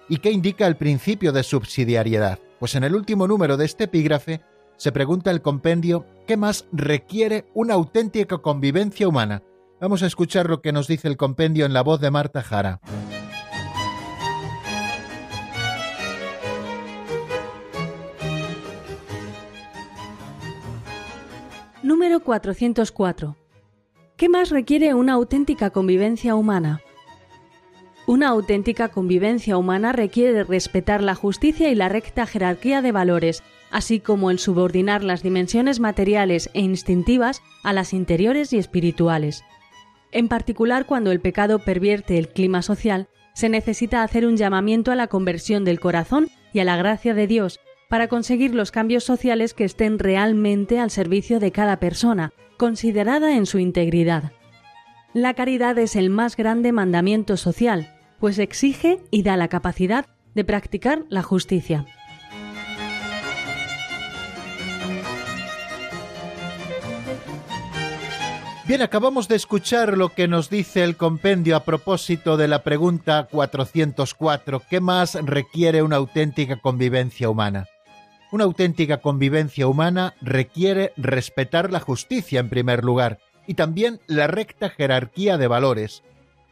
[0.09, 2.39] y que indica el principio de subsidiariedad.
[2.59, 4.41] Pues en el último número de este epígrafe
[4.75, 9.43] se pregunta el compendio ¿qué más requiere una auténtica convivencia humana?
[9.79, 12.81] Vamos a escuchar lo que nos dice el compendio en la voz de Marta Jara.
[21.83, 23.40] Número 404.
[24.21, 26.81] ¿Qué más requiere una auténtica convivencia humana?
[28.05, 33.99] Una auténtica convivencia humana requiere respetar la justicia y la recta jerarquía de valores, así
[33.99, 39.43] como el subordinar las dimensiones materiales e instintivas a las interiores y espirituales.
[40.11, 44.95] En particular, cuando el pecado pervierte el clima social, se necesita hacer un llamamiento a
[44.95, 47.59] la conversión del corazón y a la gracia de Dios
[47.91, 53.45] para conseguir los cambios sociales que estén realmente al servicio de cada persona, considerada en
[53.45, 54.31] su integridad.
[55.13, 60.45] La caridad es el más grande mandamiento social, pues exige y da la capacidad de
[60.45, 61.85] practicar la justicia.
[68.69, 73.27] Bien, acabamos de escuchar lo que nos dice el compendio a propósito de la pregunta
[73.29, 77.67] 404, ¿qué más requiere una auténtica convivencia humana?
[78.31, 84.69] Una auténtica convivencia humana requiere respetar la justicia en primer lugar y también la recta
[84.69, 86.01] jerarquía de valores,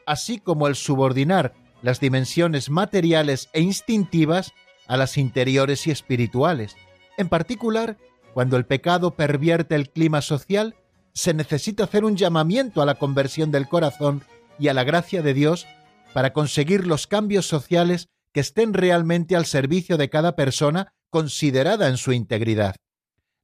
[0.06, 4.52] así como el subordinar las dimensiones materiales e instintivas
[4.88, 6.76] a las interiores y espirituales.
[7.18, 7.98] En particular,
[8.34, 10.76] cuando el pecado pervierte el clima social,
[11.14, 14.24] se necesita hacer un llamamiento a la conversión del corazón
[14.60, 15.66] y a la gracia de Dios
[16.14, 21.98] para conseguir los cambios sociales que estén realmente al servicio de cada persona considerada en
[21.98, 22.76] su integridad.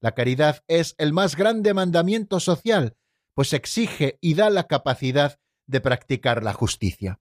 [0.01, 2.95] La caridad es el más grande mandamiento social,
[3.33, 7.19] pues exige y da la capacidad de practicar la justicia.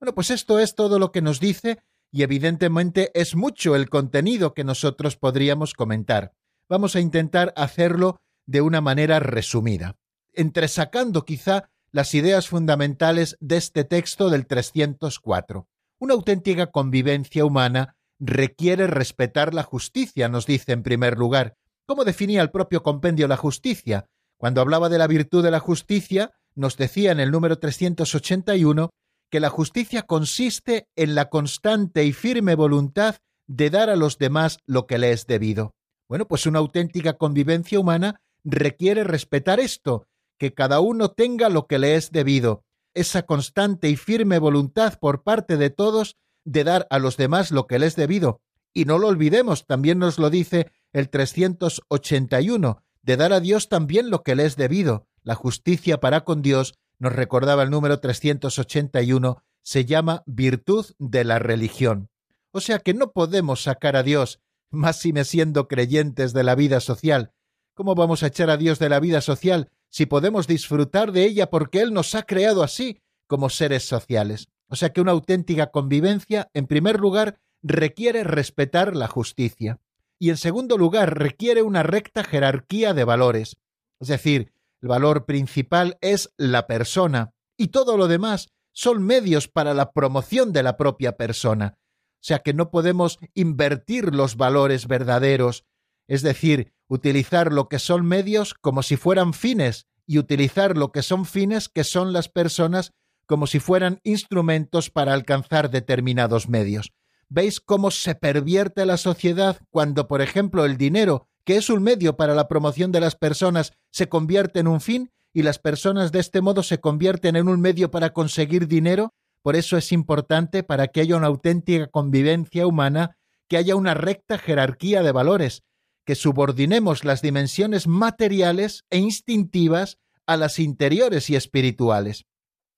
[0.00, 1.78] Bueno, pues esto es todo lo que nos dice
[2.10, 6.32] y evidentemente es mucho el contenido que nosotros podríamos comentar.
[6.68, 9.96] Vamos a intentar hacerlo de una manera resumida,
[10.32, 15.68] entresacando quizá las ideas fundamentales de este texto del 304.
[15.98, 21.56] Una auténtica convivencia humana requiere respetar la justicia, nos dice en primer lugar.
[21.86, 24.06] ¿Cómo definía el propio compendio la justicia?
[24.38, 28.90] Cuando hablaba de la virtud de la justicia, nos decía en el número 381
[29.30, 34.58] que la justicia consiste en la constante y firme voluntad de dar a los demás
[34.64, 35.74] lo que le es debido.
[36.08, 40.06] Bueno, pues una auténtica convivencia humana requiere respetar esto,
[40.38, 45.22] que cada uno tenga lo que le es debido, esa constante y firme voluntad por
[45.22, 48.40] parte de todos de dar a los demás lo que les es debido.
[48.72, 54.10] Y no lo olvidemos, también nos lo dice el 381, de dar a Dios también
[54.10, 55.06] lo que le es debido.
[55.22, 61.38] La justicia para con Dios, nos recordaba el número 381, se llama virtud de la
[61.38, 62.10] religión.
[62.50, 64.40] O sea que no podemos sacar a Dios,
[64.70, 67.32] más si me siendo creyentes de la vida social.
[67.74, 71.50] ¿Cómo vamos a echar a Dios de la vida social si podemos disfrutar de ella
[71.50, 74.48] porque Él nos ha creado así como seres sociales?
[74.74, 79.78] O sea que una auténtica convivencia, en primer lugar, requiere respetar la justicia
[80.18, 83.56] y en segundo lugar requiere una recta jerarquía de valores.
[84.00, 84.52] Es decir,
[84.82, 90.52] el valor principal es la persona y todo lo demás son medios para la promoción
[90.52, 91.78] de la propia persona.
[92.14, 95.64] O sea que no podemos invertir los valores verdaderos,
[96.08, 101.02] es decir, utilizar lo que son medios como si fueran fines y utilizar lo que
[101.02, 102.92] son fines que son las personas
[103.26, 106.92] como si fueran instrumentos para alcanzar determinados medios.
[107.28, 112.16] ¿Veis cómo se pervierte la sociedad cuando, por ejemplo, el dinero, que es un medio
[112.16, 116.20] para la promoción de las personas, se convierte en un fin y las personas de
[116.20, 119.14] este modo se convierten en un medio para conseguir dinero?
[119.42, 123.18] Por eso es importante, para que haya una auténtica convivencia humana,
[123.48, 125.64] que haya una recta jerarquía de valores,
[126.04, 132.26] que subordinemos las dimensiones materiales e instintivas a las interiores y espirituales.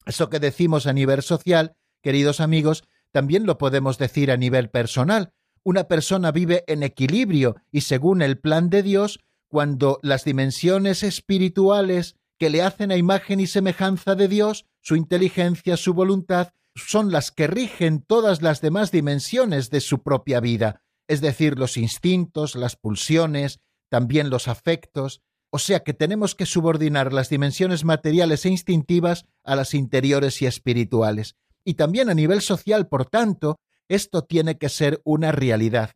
[0.06, 5.32] Eso que decimos a nivel social, queridos amigos, también lo podemos decir a nivel personal.
[5.64, 12.16] Una persona vive en equilibrio y según el plan de Dios cuando las dimensiones espirituales
[12.38, 17.30] que le hacen a imagen y semejanza de Dios, su inteligencia, su voluntad, son las
[17.30, 22.76] que rigen todas las demás dimensiones de su propia vida, es decir, los instintos, las
[22.76, 29.26] pulsiones, también los afectos, o sea que tenemos que subordinar las dimensiones materiales e instintivas
[29.44, 31.36] a las interiores y espirituales.
[31.64, 35.92] Y también a nivel social, por tanto, esto tiene que ser una realidad.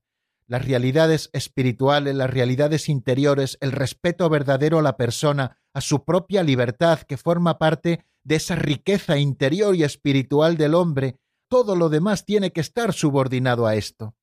[0.46, 6.42] Las realidades espirituales, las realidades interiores, el respeto verdadero a la persona, a su propia
[6.42, 11.16] libertad, que forma parte de esa riqueza interior y espiritual del hombre,
[11.48, 14.14] todo lo demás tiene que estar subordinado a esto.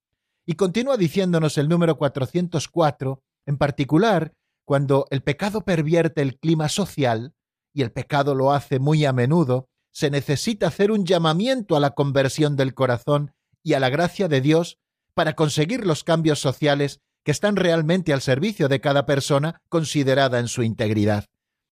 [0.46, 4.34] Y continúa diciéndonos el número 404, en particular,
[4.68, 7.34] cuando el pecado pervierte el clima social,
[7.74, 11.92] y el pecado lo hace muy a menudo, se necesita hacer un llamamiento a la
[11.92, 13.32] conversión del corazón
[13.64, 14.78] y a la gracia de Dios
[15.14, 20.50] para conseguir los cambios sociales que están realmente al servicio de cada persona considerada en
[20.50, 21.24] su integridad.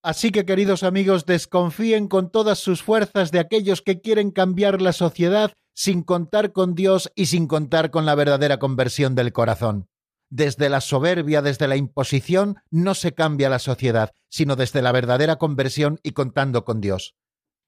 [0.02, 4.94] Así que, queridos amigos, desconfíen con todas sus fuerzas de aquellos que quieren cambiar la
[4.94, 9.90] sociedad sin contar con Dios y sin contar con la verdadera conversión del corazón
[10.30, 15.38] desde la soberbia, desde la imposición, no se cambia la sociedad, sino desde la verdadera
[15.38, 17.16] conversión y contando con Dios.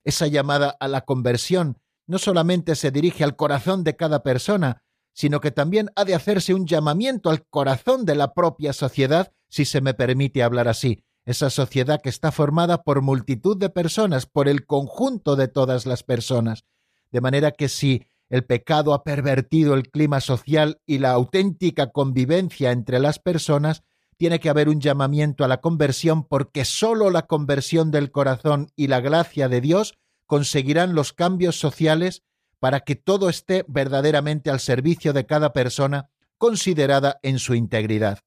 [0.04, 4.84] Esa llamada a la conversión no solamente se dirige al corazón de cada persona,
[5.14, 9.66] sino que también ha de hacerse un llamamiento al corazón de la propia sociedad, si
[9.66, 14.48] se me permite hablar así, esa sociedad que está formada por multitud de personas, por
[14.48, 16.64] el conjunto de todas las personas.
[17.12, 22.72] De manera que si el pecado ha pervertido el clima social y la auténtica convivencia
[22.72, 23.84] entre las personas,
[24.18, 28.88] tiene que haber un llamamiento a la conversión porque sólo la conversión del corazón y
[28.88, 32.24] la gracia de Dios conseguirán los cambios sociales
[32.60, 38.20] para que todo esté verdaderamente al servicio de cada persona considerada en su integridad.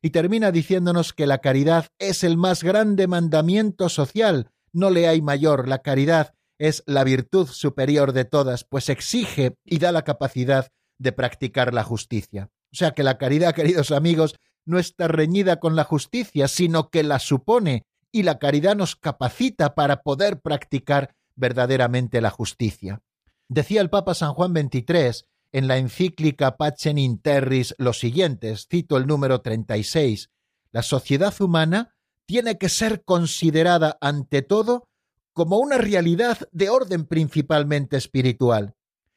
[0.00, 5.22] Y termina diciéndonos que la caridad es el más grande mandamiento social, no le hay
[5.22, 10.68] mayor, la caridad es la virtud superior de todas, pues exige y da la capacidad
[10.98, 12.50] de practicar la justicia.
[12.72, 17.02] O sea que la caridad, queridos amigos, no está reñida con la justicia, sino que
[17.02, 23.02] la supone, y la caridad nos capacita para poder practicar verdaderamente la justicia.
[23.48, 28.96] Decía el Papa San Juan XXIII en la encíclica Pacem in Terris lo siguientes, cito
[28.96, 30.30] el número 36,
[30.70, 31.94] la sociedad humana
[32.26, 34.88] tiene que ser considerada ante todo
[35.34, 38.76] como una realidad de orden principalmente espiritual,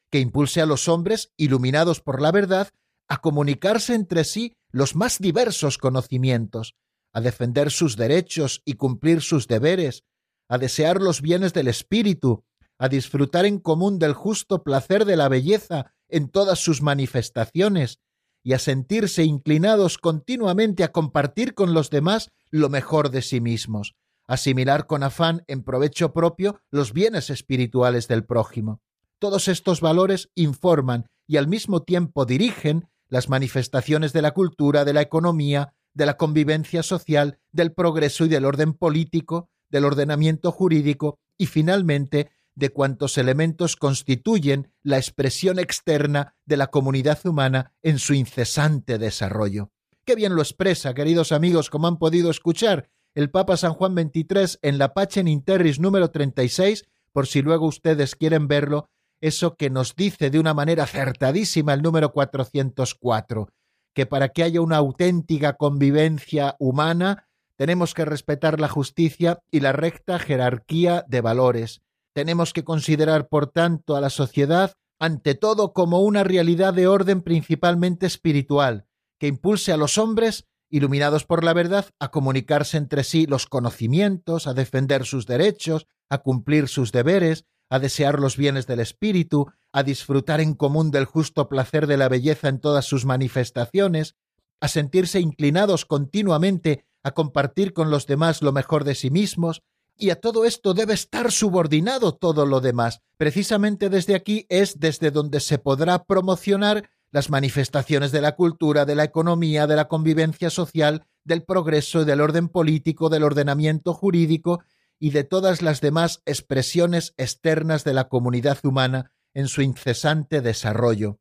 [0.10, 2.70] que impulse a los hombres, iluminados por la verdad,
[3.08, 6.76] a comunicarse entre sí los más diversos conocimientos,
[7.14, 10.04] a defender sus derechos y cumplir sus deberes,
[10.50, 12.44] a desear los bienes del espíritu,
[12.80, 18.00] a disfrutar en común del justo placer de la belleza en todas sus manifestaciones,
[18.44, 23.96] y a sentirse inclinados continuamente a compartir con los demás lo mejor de sí mismos,
[24.28, 28.82] asimilar con afán en provecho propio los bienes espirituales del prójimo.
[29.20, 34.94] Todos estos valores informan y al mismo tiempo dirigen las manifestaciones de la cultura, de
[34.94, 41.20] la economía, de la convivencia social, del progreso y del orden político, del ordenamiento jurídico
[41.38, 48.14] y finalmente de cuantos elementos constituyen la expresión externa de la comunidad humana en su
[48.14, 49.72] incesante desarrollo.
[50.06, 54.60] Qué bien lo expresa, queridos amigos, como han podido escuchar, el Papa San Juan XXIII
[54.62, 58.90] en la Pacem Interris número 36, por si luego ustedes quieren verlo,
[59.22, 63.50] eso que nos dice de una manera acertadísima el número 404,
[63.96, 69.72] que para que haya una auténtica convivencia humana tenemos que respetar la justicia y la
[69.72, 71.82] recta jerarquía de valores.
[72.14, 77.24] Tenemos que considerar, por tanto, a la sociedad ante todo como una realidad de orden
[77.24, 78.86] principalmente espiritual,
[79.18, 84.48] que impulse a los hombres, iluminados por la verdad, a comunicarse entre sí los conocimientos,
[84.48, 89.84] a defender sus derechos, a cumplir sus deberes, a desear los bienes del espíritu, a
[89.84, 94.16] disfrutar en común del justo placer de la belleza en todas sus manifestaciones,
[94.60, 99.62] a sentirse inclinados continuamente a compartir con los demás lo mejor de sí mismos,
[99.98, 103.02] y a todo esto debe estar subordinado todo lo demás.
[103.18, 108.94] Precisamente desde aquí es desde donde se podrá promocionar las manifestaciones de la cultura, de
[108.94, 114.62] la economía, de la convivencia social, del progreso, del orden político, del ordenamiento jurídico
[115.00, 121.18] y de todas las demás expresiones externas de la comunidad humana en su incesante desarrollo.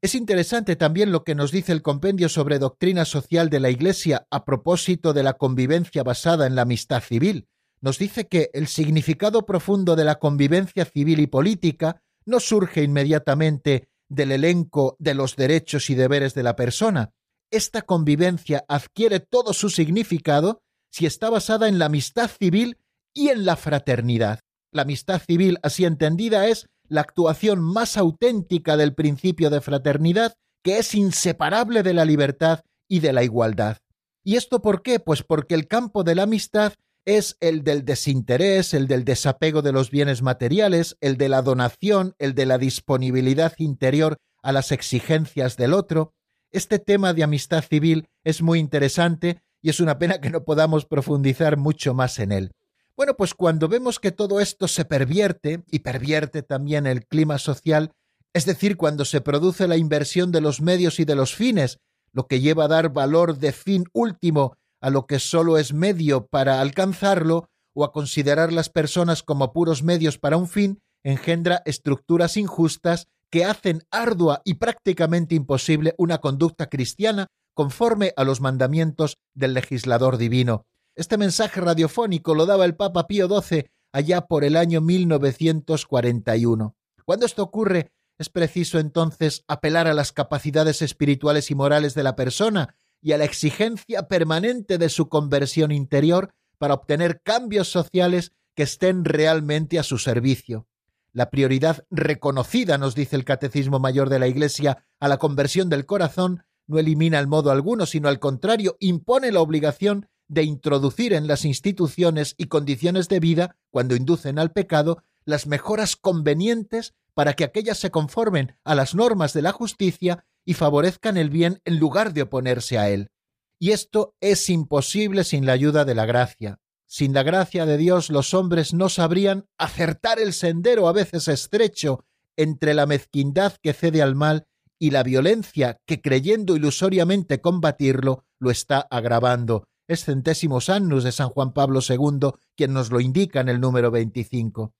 [0.00, 4.28] Es interesante también lo que nos dice el compendio sobre doctrina social de la Iglesia
[4.30, 7.48] a propósito de la convivencia basada en la amistad civil.
[7.80, 13.88] Nos dice que el significado profundo de la convivencia civil y política no surge inmediatamente
[14.10, 17.12] del elenco de los derechos y deberes de la persona.
[17.50, 22.76] Esta convivencia adquiere todo su significado si está basada en la amistad civil
[23.14, 24.40] y en la fraternidad.
[24.72, 30.78] La amistad civil, así entendida, es la actuación más auténtica del principio de fraternidad que
[30.78, 33.78] es inseparable de la libertad y de la igualdad.
[34.22, 35.00] ¿Y esto por qué?
[35.00, 36.74] Pues porque el campo de la amistad
[37.04, 42.14] es el del desinterés, el del desapego de los bienes materiales, el de la donación,
[42.18, 46.14] el de la disponibilidad interior a las exigencias del otro.
[46.50, 50.84] Este tema de amistad civil es muy interesante y es una pena que no podamos
[50.84, 52.52] profundizar mucho más en él.
[52.96, 57.92] Bueno, pues cuando vemos que todo esto se pervierte y pervierte también el clima social,
[58.32, 61.78] es decir, cuando se produce la inversión de los medios y de los fines,
[62.12, 66.26] lo que lleva a dar valor de fin último a lo que solo es medio
[66.26, 72.36] para alcanzarlo, o a considerar las personas como puros medios para un fin, engendra estructuras
[72.36, 79.54] injustas que hacen ardua y prácticamente imposible una conducta cristiana conforme a los mandamientos del
[79.54, 80.66] legislador divino.
[80.96, 86.74] Este mensaje radiofónico lo daba el Papa Pío XII allá por el año 1941.
[87.04, 92.16] Cuando esto ocurre, es preciso entonces apelar a las capacidades espirituales y morales de la
[92.16, 98.64] persona y a la exigencia permanente de su conversión interior para obtener cambios sociales que
[98.64, 100.66] estén realmente a su servicio.
[101.12, 105.86] La prioridad reconocida, nos dice el Catecismo Mayor de la Iglesia, a la conversión del
[105.86, 111.26] corazón no elimina el modo alguno, sino al contrario, impone la obligación de introducir en
[111.26, 117.42] las instituciones y condiciones de vida, cuando inducen al pecado, las mejoras convenientes para que
[117.42, 122.12] aquellas se conformen a las normas de la justicia y favorezcan el bien en lugar
[122.12, 123.10] de oponerse a él.
[123.58, 126.58] Y esto es imposible sin la ayuda de la gracia.
[126.86, 132.04] Sin la gracia de Dios los hombres no sabrían acertar el sendero a veces estrecho
[132.36, 134.46] entre la mezquindad que cede al mal
[134.78, 141.28] y la violencia que creyendo ilusoriamente combatirlo lo está agravando, es centésimos annus de San
[141.28, 144.72] Juan Pablo II quien nos lo indica en el número 25.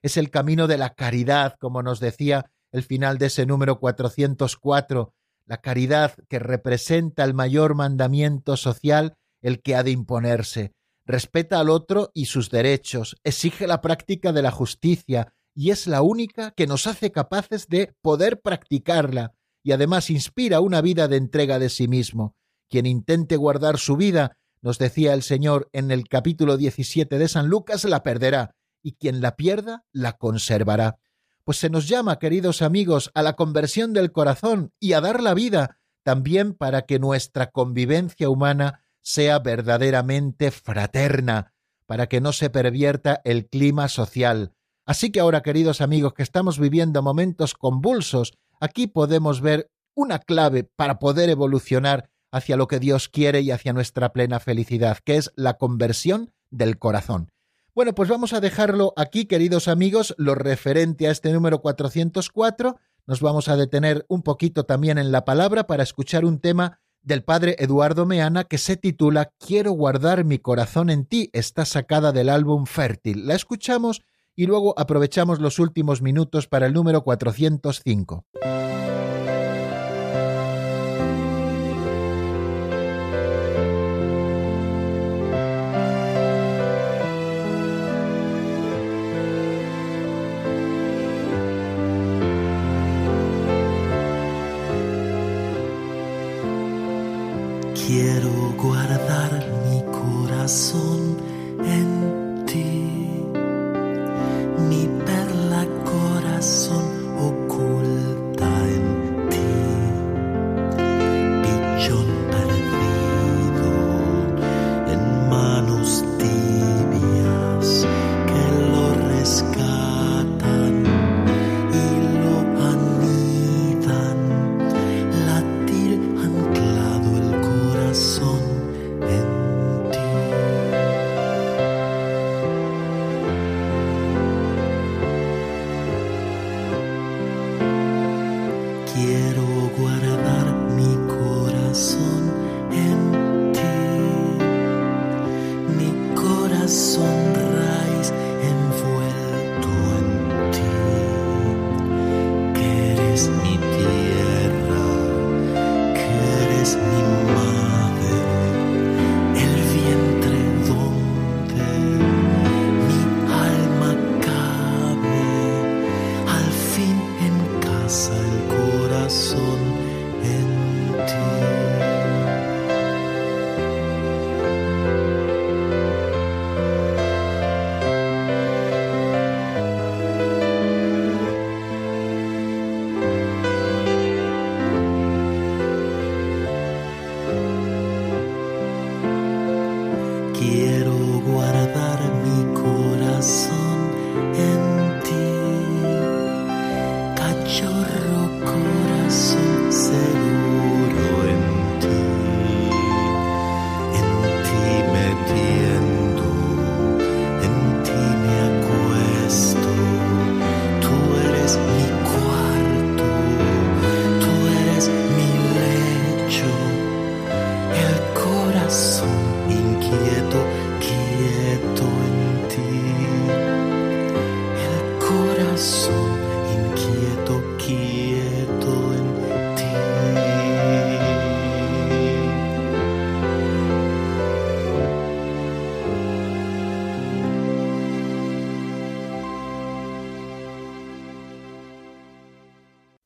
[0.00, 5.14] Es el camino de la caridad, como nos decía el final de ese número 404,
[5.46, 10.72] la caridad que representa el mayor mandamiento social, el que ha de imponerse.
[11.06, 16.02] Respeta al otro y sus derechos, exige la práctica de la justicia y es la
[16.02, 21.58] única que nos hace capaces de poder practicarla y además inspira una vida de entrega
[21.58, 22.36] de sí mismo.
[22.68, 27.48] Quien intente guardar su vida nos decía el Señor en el capítulo 17 de San
[27.48, 30.98] Lucas, la perderá, y quien la pierda la conservará.
[31.48, 35.32] Pues se nos llama, queridos amigos, a la conversión del corazón y a dar la
[35.32, 41.54] vida también para que nuestra convivencia humana sea verdaderamente fraterna,
[41.86, 44.52] para que no se pervierta el clima social.
[44.84, 50.64] Así que ahora, queridos amigos, que estamos viviendo momentos convulsos, aquí podemos ver una clave
[50.64, 55.32] para poder evolucionar hacia lo que Dios quiere y hacia nuestra plena felicidad, que es
[55.34, 57.30] la conversión del corazón.
[57.78, 62.76] Bueno, pues vamos a dejarlo aquí, queridos amigos, lo referente a este número 404.
[63.06, 67.22] Nos vamos a detener un poquito también en la palabra para escuchar un tema del
[67.22, 71.30] padre Eduardo Meana que se titula Quiero guardar mi corazón en ti.
[71.32, 73.28] Está sacada del álbum Fértil.
[73.28, 74.02] La escuchamos
[74.34, 78.26] y luego aprovechamos los últimos minutos para el número 405.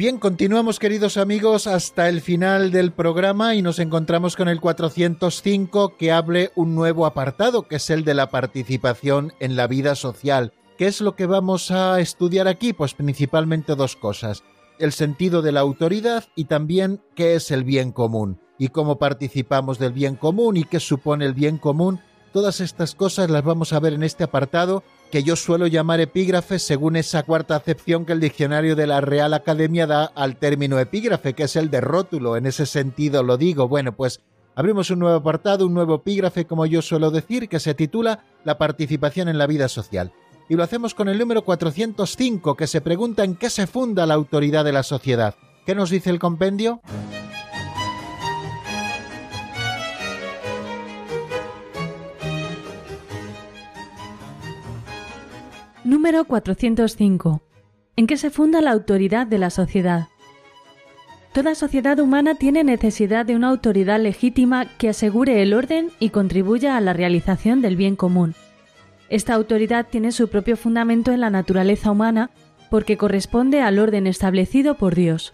[0.00, 5.98] Bien, continuamos queridos amigos hasta el final del programa y nos encontramos con el 405
[5.98, 10.54] que hable un nuevo apartado, que es el de la participación en la vida social.
[10.78, 12.72] ¿Qué es lo que vamos a estudiar aquí?
[12.72, 14.42] Pues principalmente dos cosas.
[14.78, 19.78] El sentido de la autoridad y también qué es el bien común y cómo participamos
[19.78, 22.00] del bien común y qué supone el bien común.
[22.32, 26.60] Todas estas cosas las vamos a ver en este apartado que yo suelo llamar epígrafe
[26.60, 31.34] según esa cuarta acepción que el diccionario de la Real Academia da al término epígrafe,
[31.34, 32.36] que es el de rótulo.
[32.36, 33.66] En ese sentido lo digo.
[33.66, 34.20] Bueno, pues
[34.54, 38.58] abrimos un nuevo apartado, un nuevo epígrafe, como yo suelo decir, que se titula La
[38.58, 40.12] participación en la vida social.
[40.48, 44.14] Y lo hacemos con el número 405, que se pregunta en qué se funda la
[44.14, 45.34] autoridad de la sociedad.
[45.66, 46.80] ¿Qué nos dice el compendio?
[55.90, 57.42] Número 405.
[57.96, 60.06] ¿En qué se funda la autoridad de la sociedad?
[61.32, 66.76] Toda sociedad humana tiene necesidad de una autoridad legítima que asegure el orden y contribuya
[66.76, 68.36] a la realización del bien común.
[69.08, 72.30] Esta autoridad tiene su propio fundamento en la naturaleza humana
[72.70, 75.32] porque corresponde al orden establecido por Dios.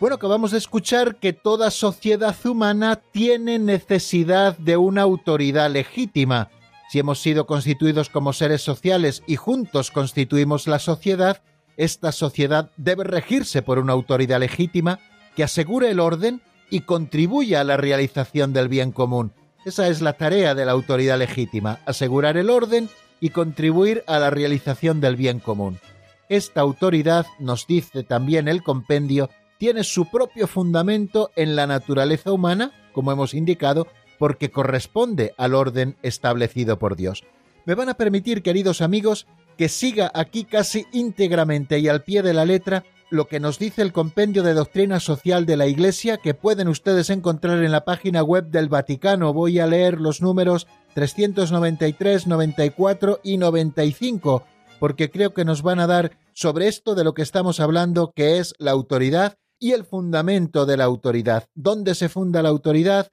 [0.00, 6.50] Bueno, acabamos de escuchar que toda sociedad humana tiene necesidad de una autoridad legítima.
[6.88, 11.42] Si hemos sido constituidos como seres sociales y juntos constituimos la sociedad,
[11.76, 15.00] esta sociedad debe regirse por una autoridad legítima
[15.34, 19.32] que asegure el orden y contribuya a la realización del bien común.
[19.64, 22.88] Esa es la tarea de la autoridad legítima, asegurar el orden
[23.18, 25.80] y contribuir a la realización del bien común.
[26.28, 29.28] Esta autoridad, nos dice también el compendio,
[29.58, 33.86] tiene su propio fundamento en la naturaleza humana, como hemos indicado,
[34.18, 37.24] porque corresponde al orden establecido por Dios.
[37.64, 42.32] Me van a permitir, queridos amigos, que siga aquí casi íntegramente y al pie de
[42.32, 46.34] la letra lo que nos dice el compendio de doctrina social de la Iglesia que
[46.34, 49.32] pueden ustedes encontrar en la página web del Vaticano.
[49.32, 54.44] Voy a leer los números 393, 94 y 95
[54.78, 58.38] porque creo que nos van a dar sobre esto de lo que estamos hablando, que
[58.38, 61.48] es la autoridad y el fundamento de la autoridad.
[61.54, 63.10] ¿Dónde se funda la autoridad?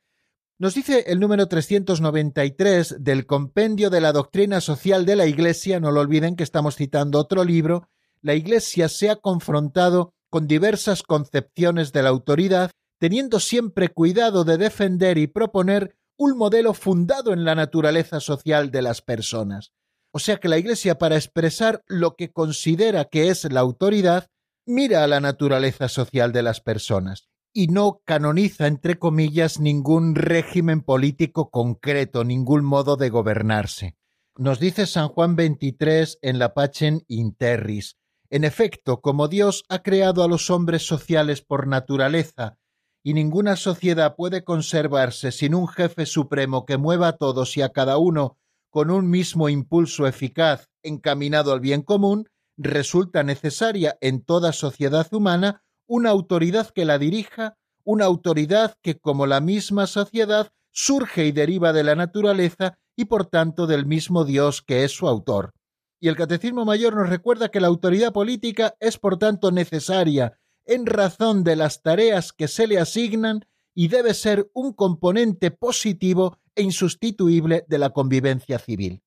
[0.58, 5.92] Nos dice el número 393 del Compendio de la Doctrina Social de la Iglesia, no
[5.92, 7.90] lo olviden que estamos citando otro libro,
[8.22, 14.58] la Iglesia se ha confrontado con diversas concepciones de la autoridad, teniendo siempre cuidado de
[14.58, 19.74] defender y proponer un modelo fundado en la naturaleza social de las personas.
[20.12, 24.28] O sea que la Iglesia, para expresar lo que considera que es la autoridad,
[24.66, 30.82] mira a la naturaleza social de las personas y no canoniza, entre comillas, ningún régimen
[30.82, 33.96] político concreto, ningún modo de gobernarse.
[34.38, 37.98] Nos dice San Juan 23 en la Pacem Interris.
[38.30, 42.58] En efecto, como Dios ha creado a los hombres sociales por naturaleza,
[43.02, 47.70] y ninguna sociedad puede conservarse sin un jefe supremo que mueva a todos y a
[47.70, 48.40] cada uno
[48.72, 55.64] con un mismo impulso eficaz encaminado al bien común, resulta necesaria en toda sociedad humana
[55.88, 61.74] una autoridad que la dirija, una autoridad que, como la misma sociedad, surge y deriva
[61.74, 65.54] de la naturaleza y por tanto del mismo Dios que es su autor.
[66.00, 70.86] Y el Catecismo Mayor nos recuerda que la autoridad política es por tanto necesaria en
[70.86, 76.64] razón de las tareas que se le asignan y debe ser un componente positivo e
[76.64, 79.02] insustituible de la convivencia civil.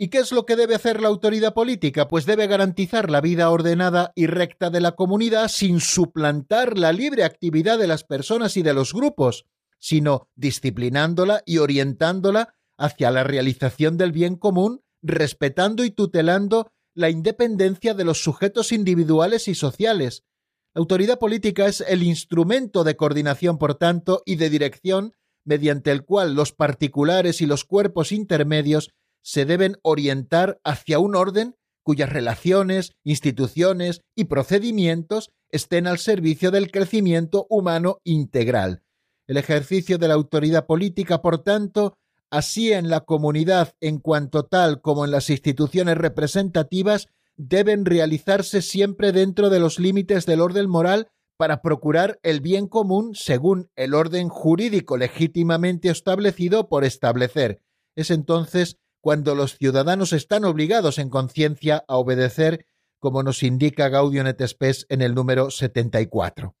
[0.00, 2.06] ¿Y qué es lo que debe hacer la autoridad política?
[2.06, 7.24] Pues debe garantizar la vida ordenada y recta de la comunidad sin suplantar la libre
[7.24, 9.46] actividad de las personas y de los grupos,
[9.80, 17.92] sino disciplinándola y orientándola hacia la realización del bien común, respetando y tutelando la independencia
[17.92, 20.22] de los sujetos individuales y sociales.
[20.74, 26.04] La autoridad política es el instrumento de coordinación, por tanto, y de dirección mediante el
[26.04, 28.90] cual los particulares y los cuerpos intermedios
[29.22, 36.70] se deben orientar hacia un orden cuyas relaciones, instituciones y procedimientos estén al servicio del
[36.70, 38.82] crecimiento humano integral.
[39.26, 41.96] El ejercicio de la autoridad política, por tanto,
[42.30, 49.12] así en la comunidad en cuanto tal como en las instituciones representativas, deben realizarse siempre
[49.12, 51.08] dentro de los límites del orden moral
[51.38, 57.62] para procurar el bien común según el orden jurídico legítimamente establecido por establecer.
[57.96, 62.66] Es entonces cuando los ciudadanos están obligados en conciencia a obedecer,
[62.98, 66.56] como nos indica Gaudium et Spes en el número 74.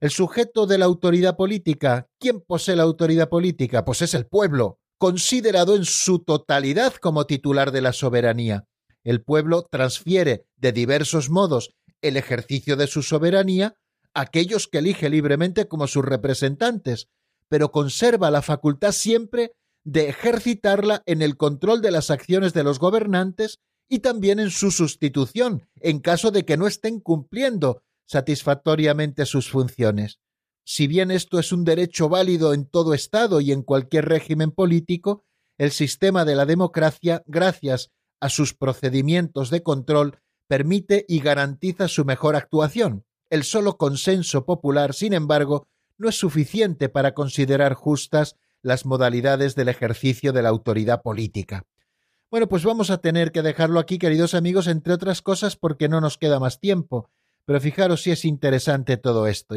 [0.00, 3.84] El sujeto de la autoridad política, ¿quién posee la autoridad política?
[3.84, 8.66] Pues es el pueblo, considerado en su totalidad como titular de la soberanía.
[9.02, 13.76] El pueblo transfiere de diversos modos el ejercicio de su soberanía
[14.14, 17.08] a aquellos que elige libremente como sus representantes,
[17.48, 19.52] pero conserva la facultad siempre
[19.84, 24.70] de ejercitarla en el control de las acciones de los gobernantes y también en su
[24.70, 30.20] sustitución, en caso de que no estén cumpliendo satisfactoriamente sus funciones.
[30.64, 35.24] Si bien esto es un derecho válido en todo Estado y en cualquier régimen político,
[35.58, 40.18] el sistema de la democracia, gracias a sus procedimientos de control,
[40.48, 43.04] permite y garantiza su mejor actuación.
[43.28, 45.68] El solo consenso popular, sin embargo,
[45.98, 51.66] no es suficiente para considerar justas las modalidades del ejercicio de la autoridad política.
[52.30, 56.00] Bueno, pues vamos a tener que dejarlo aquí, queridos amigos, entre otras cosas porque no
[56.00, 57.10] nos queda más tiempo.
[57.44, 59.54] Pero fijaros si es interesante todo esto.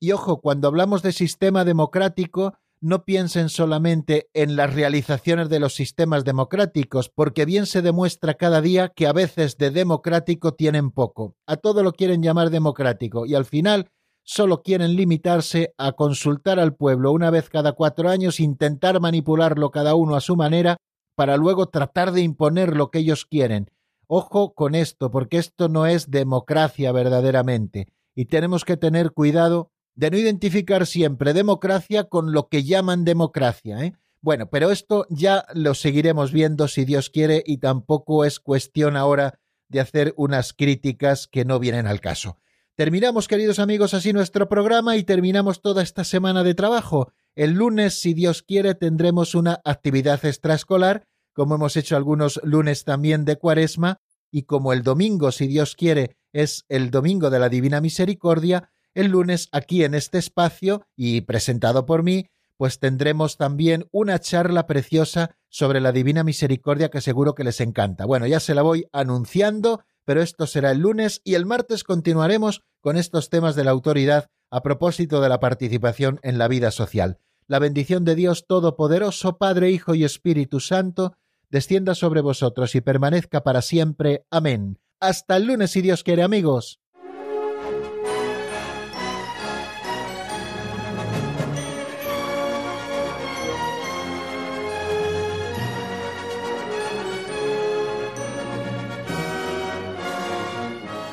[0.00, 5.74] Y ojo, cuando hablamos de sistema democrático, no piensen solamente en las realizaciones de los
[5.74, 11.36] sistemas democráticos, porque bien se demuestra cada día que a veces de democrático tienen poco.
[11.46, 13.90] A todo lo quieren llamar democrático y al final
[14.26, 19.94] solo quieren limitarse a consultar al pueblo una vez cada cuatro años, intentar manipularlo cada
[19.94, 20.76] uno a su manera,
[21.14, 23.70] para luego tratar de imponer lo que ellos quieren.
[24.08, 30.10] Ojo con esto, porque esto no es democracia verdaderamente, y tenemos que tener cuidado de
[30.10, 33.82] no identificar siempre democracia con lo que llaman democracia.
[33.84, 33.94] ¿eh?
[34.20, 39.38] Bueno, pero esto ya lo seguiremos viendo si Dios quiere y tampoco es cuestión ahora
[39.68, 42.38] de hacer unas críticas que no vienen al caso.
[42.76, 47.10] Terminamos, queridos amigos, así nuestro programa y terminamos toda esta semana de trabajo.
[47.34, 53.24] El lunes, si Dios quiere, tendremos una actividad extraescolar, como hemos hecho algunos lunes también
[53.24, 57.80] de cuaresma, y como el domingo, si Dios quiere, es el domingo de la Divina
[57.80, 64.18] Misericordia, el lunes aquí en este espacio y presentado por mí, pues tendremos también una
[64.18, 68.04] charla preciosa sobre la Divina Misericordia que seguro que les encanta.
[68.04, 72.62] Bueno, ya se la voy anunciando, pero esto será el lunes y el martes continuaremos
[72.80, 77.18] con estos temas de la autoridad a propósito de la participación en la vida social.
[77.48, 81.16] La bendición de Dios Todopoderoso, Padre, Hijo y Espíritu Santo,
[81.50, 84.24] descienda sobre vosotros y permanezca para siempre.
[84.30, 84.78] Amén.
[85.00, 86.80] Hasta el lunes, si Dios quiere, amigos.